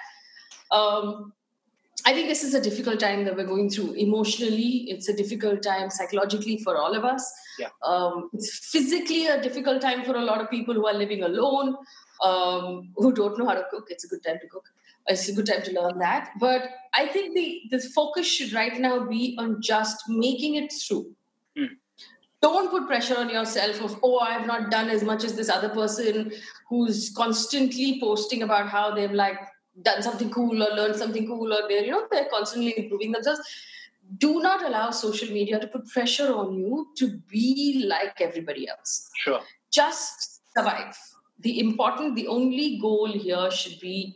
Um, 0.71 1.33
I 2.05 2.13
think 2.13 2.29
this 2.29 2.43
is 2.43 2.53
a 2.53 2.61
difficult 2.61 2.99
time 2.99 3.25
that 3.25 3.35
we're 3.35 3.45
going 3.45 3.69
through 3.69 3.93
emotionally. 3.93 4.85
It's 4.89 5.09
a 5.09 5.13
difficult 5.13 5.61
time 5.61 5.89
psychologically 5.89 6.57
for 6.59 6.77
all 6.77 6.95
of 6.95 7.03
us. 7.03 7.29
Yeah. 7.59 7.67
Um, 7.83 8.29
it's 8.33 8.69
physically 8.69 9.27
a 9.27 9.41
difficult 9.41 9.81
time 9.81 10.03
for 10.05 10.15
a 10.15 10.23
lot 10.23 10.39
of 10.39 10.49
people 10.49 10.73
who 10.73 10.87
are 10.87 10.93
living 10.93 11.23
alone, 11.23 11.75
um, 12.23 12.93
who 12.95 13.11
don't 13.11 13.37
know 13.37 13.47
how 13.47 13.55
to 13.55 13.65
cook. 13.69 13.87
It's 13.89 14.05
a 14.05 14.07
good 14.07 14.23
time 14.23 14.39
to 14.39 14.47
cook. 14.47 14.63
It's 15.07 15.29
a 15.29 15.33
good 15.33 15.45
time 15.45 15.61
to 15.63 15.71
learn 15.79 15.99
that. 15.99 16.31
But 16.39 16.69
I 16.93 17.07
think 17.07 17.33
the, 17.33 17.61
the 17.71 17.79
focus 17.89 18.25
should 18.27 18.53
right 18.53 18.77
now 18.79 19.05
be 19.05 19.35
on 19.39 19.61
just 19.61 20.03
making 20.09 20.55
it 20.55 20.71
through. 20.73 21.13
Hmm. 21.57 21.65
Don't 22.41 22.69
put 22.69 22.87
pressure 22.87 23.17
on 23.17 23.29
yourself 23.29 23.81
of, 23.81 23.99
oh, 24.03 24.19
I 24.19 24.31
have 24.33 24.45
not 24.45 24.69
done 24.69 24.89
as 24.89 25.03
much 25.03 25.23
as 25.23 25.35
this 25.35 25.49
other 25.49 25.69
person 25.69 26.31
who's 26.69 27.11
constantly 27.15 27.99
posting 27.99 28.43
about 28.43 28.69
how 28.69 28.93
they've 28.93 29.11
like 29.11 29.39
done 29.81 30.01
something 30.03 30.29
cool 30.29 30.61
or 30.61 30.75
learned 30.75 30.95
something 30.95 31.25
cool 31.27 31.53
or 31.53 31.67
they're, 31.67 31.83
you 31.83 31.91
know, 31.91 32.07
they're 32.11 32.27
constantly 32.31 32.77
improving 32.77 33.11
themselves. 33.11 33.39
Do 34.19 34.39
not 34.41 34.63
allow 34.63 34.91
social 34.91 35.33
media 35.33 35.59
to 35.59 35.67
put 35.67 35.87
pressure 35.87 36.33
on 36.33 36.53
you 36.53 36.87
to 36.97 37.17
be 37.27 37.85
like 37.87 38.21
everybody 38.21 38.67
else 38.69 39.09
Sure. 39.17 39.41
just 39.71 40.41
survive. 40.55 40.95
The 41.39 41.59
important, 41.59 42.15
the 42.15 42.27
only 42.27 42.79
goal 42.79 43.11
here 43.11 43.49
should 43.51 43.79
be 43.79 44.15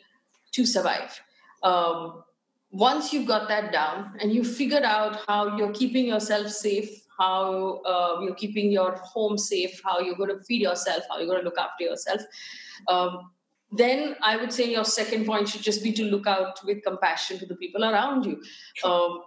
to 0.51 0.65
survive. 0.65 1.19
Um, 1.63 2.23
once 2.71 3.11
you've 3.11 3.27
got 3.27 3.47
that 3.49 3.71
down 3.71 4.13
and 4.19 4.33
you've 4.33 4.55
figured 4.55 4.83
out 4.83 5.19
how 5.27 5.57
you're 5.57 5.73
keeping 5.73 6.05
yourself 6.05 6.47
safe, 6.47 7.05
how 7.19 7.81
uh, 7.85 8.21
you're 8.21 8.35
keeping 8.35 8.71
your 8.71 8.95
home 8.95 9.37
safe, 9.37 9.81
how 9.83 9.99
you're 9.99 10.15
going 10.15 10.29
to 10.29 10.43
feed 10.43 10.61
yourself, 10.61 11.03
how 11.09 11.17
you're 11.17 11.27
going 11.27 11.39
to 11.39 11.45
look 11.45 11.57
after 11.57 11.83
yourself, 11.83 12.21
um, 12.87 13.31
then 13.71 14.15
I 14.21 14.35
would 14.37 14.51
say 14.51 14.69
your 14.69 14.83
second 14.83 15.25
point 15.25 15.47
should 15.47 15.61
just 15.61 15.83
be 15.83 15.93
to 15.93 16.03
look 16.03 16.27
out 16.27 16.59
with 16.65 16.83
compassion 16.83 17.39
to 17.39 17.45
the 17.45 17.55
people 17.55 17.85
around 17.85 18.25
you. 18.25 18.41
Um, 18.83 19.21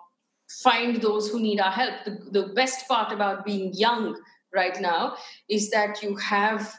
find 0.63 1.01
those 1.01 1.31
who 1.31 1.41
need 1.41 1.61
our 1.61 1.71
help. 1.71 2.05
The, 2.05 2.19
the 2.31 2.53
best 2.55 2.87
part 2.87 3.13
about 3.13 3.45
being 3.45 3.73
young 3.73 4.21
right 4.53 4.79
now 4.81 5.17
is 5.49 5.71
that 5.71 6.03
you 6.03 6.17
have 6.17 6.75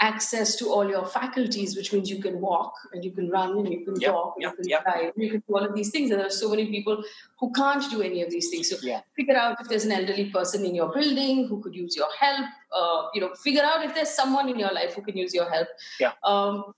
access 0.00 0.56
to 0.56 0.66
all 0.70 0.88
your 0.88 1.06
faculties, 1.06 1.76
which 1.76 1.92
means 1.92 2.10
you 2.10 2.20
can 2.20 2.40
walk 2.40 2.74
and 2.92 3.04
you 3.04 3.10
can 3.10 3.30
run 3.30 3.58
and 3.58 3.72
you 3.72 3.84
can 3.84 3.98
Yep, 3.98 4.12
walk 4.12 4.34
and 4.36 4.42
yep, 4.42 4.52
you 4.52 4.56
can 4.58 4.68
yep. 4.68 4.84
drive 4.84 5.12
and 5.14 5.24
you 5.24 5.30
can 5.30 5.42
do 5.48 5.54
all 5.56 5.64
of 5.64 5.74
these 5.74 5.90
things. 5.90 6.10
And 6.10 6.20
there 6.20 6.26
are 6.26 6.30
so 6.30 6.50
many 6.50 6.66
people 6.66 7.02
who 7.40 7.50
can't 7.52 7.90
do 7.90 8.02
any 8.02 8.22
of 8.22 8.30
these 8.30 8.50
things. 8.50 8.68
So 8.70 8.76
Yeah. 8.82 9.00
figure 9.14 9.36
out 9.36 9.60
if 9.60 9.68
there's 9.68 9.84
an 9.84 9.92
elderly 9.92 10.30
person 10.30 10.64
in 10.64 10.74
your 10.74 10.92
building 10.92 11.48
who 11.48 11.62
could 11.62 11.74
use 11.74 11.96
your 11.96 12.08
help. 12.18 12.46
Uh, 12.72 13.08
you 13.14 13.20
know, 13.22 13.32
figure 13.34 13.62
out 13.62 13.84
if 13.84 13.94
there's 13.94 14.10
someone 14.10 14.48
in 14.48 14.58
your 14.58 14.72
life 14.72 14.94
who 14.94 15.02
can 15.02 15.16
use 15.16 15.32
your 15.32 15.48
help. 15.50 15.68
Yeah. 15.98 16.12
Um, 16.24 16.74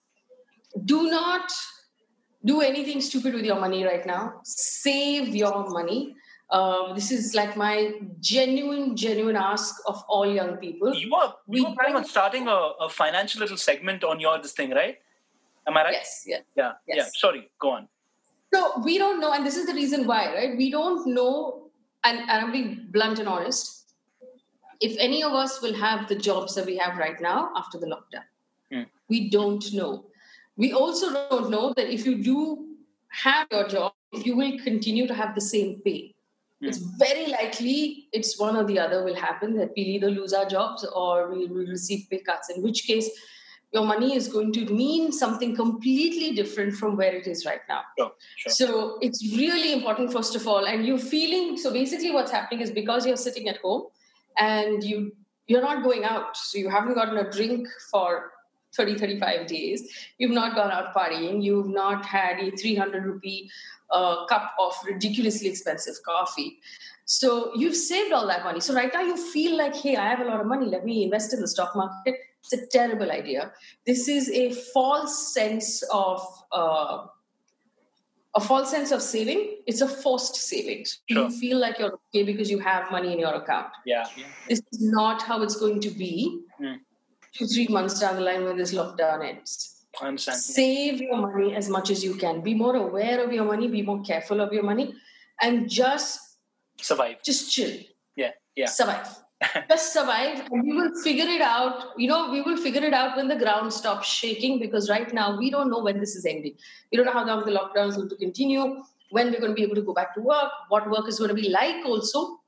do 0.84 1.10
not 1.10 1.50
do 2.44 2.60
anything 2.60 3.00
stupid 3.00 3.34
with 3.34 3.44
your 3.44 3.58
money 3.58 3.84
right 3.84 4.06
now. 4.06 4.40
Save 4.44 5.34
your 5.34 5.68
money. 5.70 6.14
Um, 6.50 6.94
this 6.94 7.10
is 7.10 7.34
like 7.34 7.56
my 7.56 7.92
genuine, 8.20 8.96
genuine 8.96 9.36
ask 9.36 9.76
of 9.86 10.02
all 10.08 10.26
young 10.26 10.56
people. 10.56 10.94
You 10.94 11.10
were 11.10 11.34
We 11.46 11.60
were 11.60 11.74
planning 11.74 11.96
on 11.96 12.04
starting 12.06 12.48
a, 12.48 12.72
a 12.80 12.88
financial 12.88 13.40
little 13.40 13.58
segment 13.58 14.02
on 14.02 14.18
your 14.18 14.40
this 14.40 14.52
thing, 14.52 14.70
right? 14.70 14.98
Am 15.66 15.76
I 15.76 15.84
right? 15.84 15.92
Yes. 15.92 16.24
Yeah. 16.26 16.38
Yeah. 16.56 16.72
Yes. 16.86 17.10
Sorry. 17.18 17.50
Go 17.58 17.72
on. 17.72 17.88
So 18.54 18.80
we 18.82 18.96
don't 18.96 19.20
know, 19.20 19.32
and 19.32 19.44
this 19.44 19.56
is 19.56 19.66
the 19.66 19.74
reason 19.74 20.06
why, 20.06 20.32
right? 20.34 20.56
We 20.56 20.70
don't 20.70 21.06
know, 21.06 21.68
and, 22.04 22.18
and 22.18 22.30
I'm 22.30 22.50
being 22.50 22.86
blunt 22.90 23.18
and 23.18 23.28
honest. 23.28 23.92
If 24.80 24.96
any 24.98 25.22
of 25.22 25.32
us 25.32 25.60
will 25.60 25.74
have 25.74 26.08
the 26.08 26.14
jobs 26.14 26.54
that 26.54 26.64
we 26.64 26.78
have 26.78 26.96
right 26.96 27.20
now 27.20 27.50
after 27.56 27.78
the 27.78 27.86
lockdown, 27.86 28.24
Hmm. 28.72 28.82
we 29.08 29.28
don't 29.28 29.72
know. 29.74 30.06
We 30.56 30.72
also 30.72 31.12
don't 31.12 31.50
know 31.50 31.72
that 31.76 31.92
if 31.92 32.06
you 32.06 32.22
do 32.22 32.76
have 33.08 33.48
your 33.50 33.66
job, 33.68 33.92
if 34.12 34.24
you 34.26 34.36
will 34.36 34.58
continue 34.60 35.06
to 35.06 35.14
have 35.14 35.34
the 35.34 35.40
same 35.40 35.80
pay. 35.84 36.14
Hmm. 36.60 36.68
It's 36.68 36.78
very 36.78 37.26
likely 37.26 38.08
it's 38.12 38.38
one 38.38 38.56
or 38.56 38.64
the 38.64 38.78
other 38.78 39.04
will 39.04 39.14
happen 39.14 39.56
that 39.56 39.70
we'll 39.76 39.86
either 39.86 40.10
lose 40.10 40.32
our 40.32 40.46
jobs 40.46 40.84
or 40.84 41.30
we 41.30 41.46
will 41.46 41.66
receive 41.66 42.06
pay 42.10 42.18
cuts, 42.18 42.50
in 42.50 42.62
which 42.62 42.84
case 42.84 43.08
your 43.72 43.84
money 43.84 44.16
is 44.16 44.28
going 44.28 44.52
to 44.52 44.64
mean 44.66 45.12
something 45.12 45.54
completely 45.54 46.34
different 46.34 46.74
from 46.74 46.96
where 46.96 47.14
it 47.14 47.26
is 47.26 47.44
right 47.44 47.60
now. 47.68 47.82
Sure. 47.98 48.12
Sure. 48.36 48.52
So 48.52 48.98
it's 49.02 49.36
really 49.36 49.74
important, 49.74 50.12
first 50.12 50.34
of 50.34 50.48
all, 50.48 50.66
and 50.66 50.86
you're 50.86 50.98
feeling. 50.98 51.56
So 51.58 51.72
basically, 51.72 52.10
what's 52.10 52.30
happening 52.30 52.62
is 52.62 52.70
because 52.70 53.06
you're 53.06 53.16
sitting 53.16 53.48
at 53.48 53.58
home 53.58 53.88
and 54.38 54.82
you 54.82 55.12
you're 55.46 55.62
not 55.62 55.82
going 55.82 56.04
out, 56.04 56.36
so 56.36 56.58
you 56.58 56.68
haven't 56.68 56.94
gotten 56.94 57.16
a 57.16 57.30
drink 57.30 57.66
for 57.90 58.32
30, 58.76 58.98
35 58.98 59.46
days. 59.46 59.88
You've 60.18 60.30
not 60.30 60.54
gone 60.54 60.70
out 60.70 60.94
partying. 60.94 61.42
You've 61.42 61.68
not 61.68 62.04
had 62.04 62.38
a 62.38 62.50
300 62.50 63.04
rupee 63.04 63.50
uh, 63.90 64.26
cup 64.26 64.54
of 64.60 64.74
ridiculously 64.86 65.48
expensive 65.48 65.94
coffee. 66.04 66.58
So 67.04 67.52
you've 67.54 67.76
saved 67.76 68.12
all 68.12 68.26
that 68.26 68.44
money. 68.44 68.60
So 68.60 68.74
right 68.74 68.92
now 68.92 69.00
you 69.00 69.16
feel 69.16 69.56
like, 69.56 69.74
hey, 69.74 69.96
I 69.96 70.08
have 70.08 70.20
a 70.20 70.24
lot 70.24 70.40
of 70.40 70.46
money. 70.46 70.66
Let 70.66 70.84
me 70.84 71.04
invest 71.04 71.32
in 71.32 71.40
the 71.40 71.48
stock 71.48 71.74
market. 71.74 72.16
It's 72.42 72.52
a 72.52 72.66
terrible 72.66 73.10
idea. 73.10 73.52
This 73.86 74.08
is 74.08 74.28
a 74.30 74.52
false 74.52 75.32
sense 75.32 75.82
of 75.92 76.20
uh, 76.52 77.06
a 78.34 78.40
false 78.40 78.70
sense 78.70 78.92
of 78.92 79.00
saving. 79.02 79.56
It's 79.66 79.80
a 79.80 79.88
forced 79.88 80.36
savings. 80.36 81.00
Sure. 81.10 81.24
You 81.24 81.30
feel 81.40 81.58
like 81.58 81.78
you're 81.78 81.94
okay 81.94 82.22
because 82.24 82.50
you 82.50 82.58
have 82.58 82.90
money 82.90 83.12
in 83.12 83.18
your 83.18 83.34
account. 83.34 83.68
Yeah. 83.86 84.06
yeah. 84.16 84.26
This 84.48 84.60
is 84.72 84.80
not 84.82 85.22
how 85.22 85.42
it's 85.42 85.56
going 85.56 85.80
to 85.80 85.90
be 85.90 86.42
Hmm. 86.58 86.74
two, 87.32 87.46
three 87.46 87.68
months 87.68 88.00
down 88.00 88.16
the 88.16 88.20
line 88.20 88.44
when 88.44 88.56
this 88.56 88.74
lockdown 88.74 89.26
ends. 89.26 89.77
I 90.00 90.08
understand. 90.08 90.38
Save 90.38 91.00
your 91.00 91.16
money 91.16 91.54
as 91.54 91.68
much 91.68 91.90
as 91.90 92.04
you 92.04 92.14
can. 92.14 92.40
Be 92.40 92.54
more 92.54 92.76
aware 92.76 93.24
of 93.24 93.32
your 93.32 93.44
money. 93.44 93.68
Be 93.68 93.82
more 93.82 94.02
careful 94.02 94.40
of 94.40 94.52
your 94.52 94.62
money, 94.62 94.94
and 95.40 95.68
just 95.68 96.20
Survive. 96.80 97.22
just 97.22 97.52
chill. 97.52 97.78
Yeah. 98.16 98.30
Yeah. 98.54 98.66
Survive. 98.66 99.08
just 99.68 99.92
survive, 99.92 100.48
and 100.50 100.62
we 100.64 100.72
will 100.72 100.92
figure 101.02 101.26
it 101.26 101.40
out. 101.40 101.90
You 101.96 102.08
know, 102.08 102.30
we 102.30 102.42
will 102.42 102.56
figure 102.56 102.82
it 102.82 102.92
out 102.92 103.16
when 103.16 103.28
the 103.28 103.36
ground 103.36 103.72
stops 103.72 104.08
shaking. 104.08 104.58
Because 104.58 104.90
right 104.90 105.12
now 105.12 105.38
we 105.38 105.50
don't 105.50 105.70
know 105.70 105.82
when 105.82 106.00
this 106.00 106.16
is 106.16 106.26
ending. 106.26 106.54
We 106.90 106.96
don't 106.96 107.06
know 107.06 107.12
how 107.12 107.26
long 107.26 107.44
the 107.44 107.52
lockdown 107.52 107.88
is 107.88 107.96
going 107.96 108.08
to 108.08 108.16
continue. 108.16 108.82
When 109.10 109.30
we're 109.30 109.40
going 109.40 109.52
to 109.52 109.54
be 109.54 109.62
able 109.62 109.76
to 109.76 109.82
go 109.82 109.94
back 109.94 110.14
to 110.14 110.20
work. 110.20 110.50
What 110.68 110.90
work 110.90 111.08
is 111.08 111.18
going 111.18 111.28
to 111.28 111.34
be 111.34 111.48
like 111.48 111.84
also. 111.86 112.40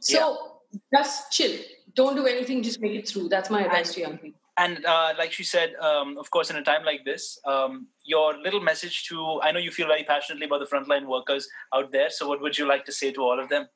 So 0.00 0.60
just 0.92 1.30
chill. 1.30 1.58
Don't 1.94 2.16
do 2.16 2.26
anything. 2.26 2.62
Just 2.62 2.80
make 2.80 2.92
it 2.92 3.08
through. 3.08 3.28
That's 3.28 3.50
my 3.50 3.64
advice 3.64 3.94
to 3.94 4.00
young 4.00 4.18
people. 4.18 4.41
And 4.58 4.84
uh, 4.84 5.14
like 5.18 5.32
she 5.32 5.44
said, 5.44 5.74
um, 5.76 6.18
of 6.18 6.30
course, 6.30 6.50
in 6.50 6.56
a 6.56 6.62
time 6.62 6.84
like 6.84 7.04
this, 7.04 7.38
um, 7.46 7.86
your 8.04 8.36
little 8.38 8.60
message 8.60 9.04
to 9.04 9.40
I 9.42 9.52
know 9.52 9.58
you 9.58 9.70
feel 9.70 9.86
very 9.86 10.04
passionately 10.04 10.46
about 10.46 10.60
the 10.60 10.66
frontline 10.66 11.06
workers 11.06 11.48
out 11.74 11.90
there. 11.92 12.10
So, 12.10 12.28
what 12.28 12.40
would 12.42 12.58
you 12.58 12.66
like 12.66 12.84
to 12.84 12.92
say 12.92 13.12
to 13.12 13.22
all 13.22 13.40
of 13.40 13.48
them? 13.48 13.66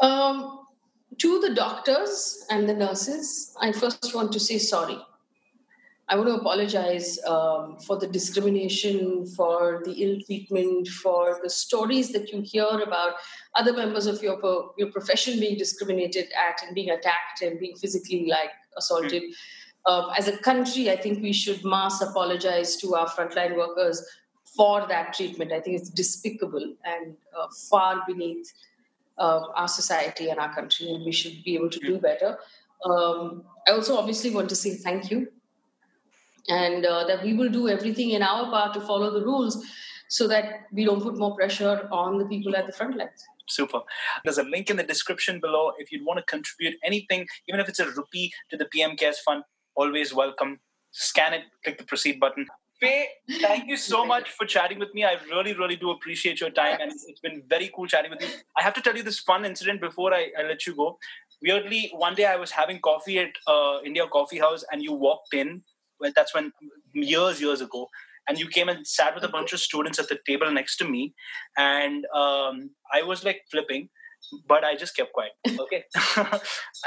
Um, 0.00 0.64
to 1.18 1.40
the 1.40 1.54
doctors 1.54 2.44
and 2.50 2.68
the 2.68 2.74
nurses, 2.74 3.54
I 3.60 3.72
first 3.72 4.14
want 4.14 4.32
to 4.32 4.40
say 4.40 4.58
sorry. 4.58 4.98
I 6.08 6.16
want 6.16 6.28
to 6.28 6.34
apologize 6.34 7.18
um, 7.26 7.78
for 7.78 7.98
the 7.98 8.06
discrimination, 8.06 9.26
for 9.26 9.82
the 9.84 9.92
ill 9.92 10.20
treatment, 10.20 10.88
for 10.88 11.40
the 11.42 11.48
stories 11.48 12.12
that 12.12 12.30
you 12.30 12.42
hear 12.42 12.80
about 12.80 13.14
other 13.54 13.72
members 13.72 14.06
of 14.06 14.22
your 14.22 14.74
your 14.76 14.90
profession 14.90 15.40
being 15.40 15.56
discriminated 15.56 16.26
at 16.36 16.62
and 16.62 16.74
being 16.74 16.90
attacked 16.90 17.40
and 17.40 17.58
being 17.58 17.76
physically 17.76 18.26
like 18.26 18.50
assaulted. 18.76 19.22
Mm. 19.22 19.34
Uh, 19.86 20.08
as 20.16 20.28
a 20.28 20.36
country, 20.38 20.90
I 20.90 20.96
think 20.96 21.22
we 21.22 21.32
should 21.32 21.64
mass 21.64 22.02
apologize 22.02 22.76
to 22.76 22.94
our 22.94 23.08
frontline 23.08 23.56
workers 23.56 24.02
for 24.44 24.86
that 24.86 25.14
treatment. 25.14 25.52
I 25.52 25.60
think 25.60 25.80
it's 25.80 25.90
despicable 25.90 26.74
and 26.84 27.16
uh, 27.38 27.48
far 27.70 28.02
beneath 28.06 28.52
uh, 29.16 29.40
our 29.56 29.68
society 29.68 30.28
and 30.28 30.38
our 30.38 30.54
country, 30.54 30.90
and 30.90 31.04
we 31.04 31.12
should 31.12 31.42
be 31.44 31.54
able 31.54 31.70
to 31.70 31.80
do 31.80 31.94
hmm. 31.94 32.02
better. 32.02 32.38
Um, 32.84 33.44
I 33.66 33.70
also 33.70 33.96
obviously 33.96 34.30
want 34.30 34.50
to 34.50 34.56
say 34.56 34.74
thank 34.74 35.10
you 35.10 35.28
and 36.48 36.84
uh, 36.84 37.04
that 37.06 37.22
we 37.22 37.34
will 37.34 37.48
do 37.48 37.68
everything 37.68 38.10
in 38.10 38.22
our 38.22 38.50
power 38.50 38.72
to 38.74 38.80
follow 38.80 39.10
the 39.10 39.24
rules 39.24 39.64
so 40.08 40.28
that 40.28 40.66
we 40.72 40.84
don't 40.84 41.02
put 41.02 41.18
more 41.18 41.34
pressure 41.34 41.88
on 41.90 42.18
the 42.18 42.26
people 42.26 42.54
at 42.56 42.66
the 42.66 42.72
front 42.72 42.96
lines. 42.96 43.24
Super. 43.48 43.80
There's 44.24 44.38
a 44.38 44.42
link 44.44 44.70
in 44.70 44.76
the 44.76 44.82
description 44.82 45.40
below 45.40 45.72
if 45.78 45.92
you'd 45.92 46.04
want 46.04 46.18
to 46.18 46.24
contribute 46.24 46.78
anything, 46.84 47.26
even 47.48 47.60
if 47.60 47.68
it's 47.68 47.78
a 47.78 47.90
rupee 47.90 48.32
to 48.50 48.56
the 48.56 48.64
PM 48.66 48.96
Cares 48.96 49.18
Fund, 49.20 49.44
always 49.74 50.14
welcome. 50.14 50.60
Scan 50.92 51.34
it, 51.34 51.42
click 51.62 51.78
the 51.78 51.84
proceed 51.84 52.20
button. 52.20 52.46
Faye, 52.80 53.08
thank 53.40 53.68
you 53.68 53.76
so 53.76 54.04
much 54.04 54.30
for 54.30 54.46
chatting 54.46 54.78
with 54.78 54.92
me. 54.94 55.04
I 55.04 55.16
really, 55.30 55.54
really 55.54 55.76
do 55.76 55.90
appreciate 55.90 56.40
your 56.40 56.50
time, 56.50 56.78
and 56.80 56.90
it's 56.90 57.20
been 57.20 57.42
very 57.48 57.70
cool 57.74 57.86
chatting 57.86 58.10
with 58.10 58.20
you. 58.20 58.28
I 58.58 58.62
have 58.62 58.74
to 58.74 58.80
tell 58.80 58.96
you 58.96 59.02
this 59.02 59.20
fun 59.20 59.44
incident 59.44 59.80
before 59.80 60.12
I, 60.12 60.30
I 60.38 60.42
let 60.42 60.66
you 60.66 60.74
go. 60.74 60.98
Weirdly, 61.42 61.90
one 61.94 62.14
day 62.14 62.26
I 62.26 62.36
was 62.36 62.50
having 62.50 62.80
coffee 62.80 63.18
at 63.18 63.30
uh, 63.46 63.78
India 63.84 64.06
Coffee 64.06 64.38
House, 64.38 64.64
and 64.72 64.82
you 64.82 64.92
walked 64.92 65.34
in 65.34 65.62
well, 66.04 66.12
that's 66.14 66.34
when 66.34 66.52
years, 66.92 67.40
years 67.40 67.60
ago. 67.60 67.88
And 68.28 68.38
you 68.38 68.48
came 68.48 68.68
and 68.68 68.86
sat 68.86 69.14
with 69.14 69.24
a 69.24 69.28
bunch 69.28 69.52
of 69.52 69.60
students 69.60 69.98
at 69.98 70.08
the 70.08 70.18
table 70.26 70.50
next 70.50 70.78
to 70.78 70.88
me, 70.88 71.12
and 71.58 72.06
um, 72.14 72.70
I 72.90 73.02
was 73.02 73.22
like 73.22 73.42
flipping, 73.50 73.90
but 74.48 74.64
I 74.64 74.76
just 74.76 74.96
kept 74.96 75.12
quiet. 75.12 75.32
Okay. 75.60 75.84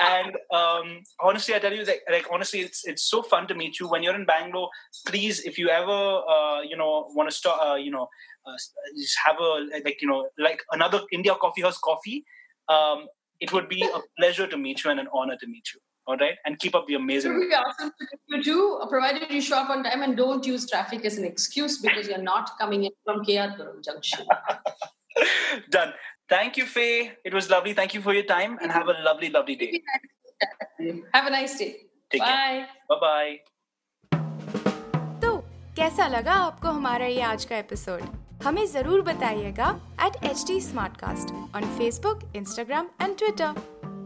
and 0.01 0.35
um, 0.51 1.03
honestly, 1.19 1.53
I 1.53 1.59
tell 1.59 1.73
you, 1.73 1.85
that, 1.85 1.97
like 2.11 2.25
honestly, 2.31 2.61
it's 2.61 2.85
it's 2.85 3.03
so 3.03 3.21
fun 3.21 3.47
to 3.49 3.53
meet 3.53 3.79
you. 3.79 3.87
When 3.87 4.01
you're 4.01 4.15
in 4.15 4.25
Bangalore, 4.25 4.69
please, 5.05 5.41
if 5.41 5.59
you 5.59 5.69
ever 5.69 5.91
uh, 6.35 6.61
you 6.61 6.75
know 6.75 7.05
want 7.15 7.29
to 7.29 7.35
start, 7.35 7.59
uh, 7.63 7.75
you 7.75 7.91
know, 7.91 8.07
uh, 8.47 8.57
just 8.97 9.17
have 9.23 9.35
a 9.39 9.67
like 9.85 10.01
you 10.01 10.07
know 10.07 10.29
like 10.39 10.63
another 10.71 11.01
India 11.11 11.35
Coffee 11.35 11.61
House 11.61 11.77
coffee. 11.77 12.25
Um, 12.67 13.05
it 13.39 13.53
would 13.53 13.69
be 13.69 13.83
a 13.83 13.99
pleasure 14.17 14.47
to 14.47 14.57
meet 14.57 14.83
you 14.83 14.89
and 14.89 14.99
an 14.99 15.07
honor 15.13 15.37
to 15.39 15.45
meet 15.45 15.67
you 15.71 15.79
all 16.06 16.16
right 16.16 16.36
and 16.44 16.58
keep 16.58 16.74
up 16.74 16.86
the 16.86 16.94
amazing 16.94 17.32
it 17.32 17.38
would 17.38 17.48
be 17.48 17.54
awesome 17.54 17.92
you 18.28 18.42
do 18.42 18.80
provided 18.88 19.30
you 19.30 19.40
show 19.40 19.56
up 19.56 19.70
on 19.70 19.84
time 19.84 20.02
and 20.02 20.16
don't 20.16 20.46
use 20.46 20.68
traffic 20.68 21.04
as 21.04 21.18
an 21.18 21.24
excuse 21.24 21.78
because 21.80 22.08
you're 22.08 22.26
not 22.30 22.58
coming 22.58 22.84
in 22.84 22.92
from 23.04 23.24
KR 23.24 23.48
junction 23.84 24.26
done 25.70 25.92
thank 26.28 26.56
you 26.56 26.66
faye 26.66 27.12
it 27.24 27.32
was 27.32 27.50
lovely 27.50 27.72
thank 27.72 27.94
you 27.94 28.02
for 28.02 28.14
your 28.14 28.24
time 28.24 28.58
and 28.60 28.72
have 28.72 28.88
a 28.88 28.98
lovely 29.04 29.30
lovely 29.30 29.56
day 29.56 29.82
have 31.14 31.26
a 31.26 31.30
nice 31.30 31.58
day 31.58 31.72
Take 32.10 32.22
bye 32.22 32.66
bye 32.88 33.00
bye 33.06 33.32
तो 35.22 35.36
कैसा 35.76 36.06
लगा 36.08 36.32
आपको 36.46 36.68
हमारा 36.68 37.06
ये 37.06 37.20
आज 37.22 37.44
का 37.44 37.58
episode 37.58 38.02
हमें 38.44 38.66
जरूर 38.72 39.02
बताइएगा 39.02 39.70
at 40.06 40.24
H 40.30 40.44
T 40.48 40.60
smart 40.60 40.96
cast 41.00 41.32
on 41.56 41.76
Facebook 41.78 42.30
Instagram 42.36 42.90
and 43.02 43.16
Twitter 43.18 43.75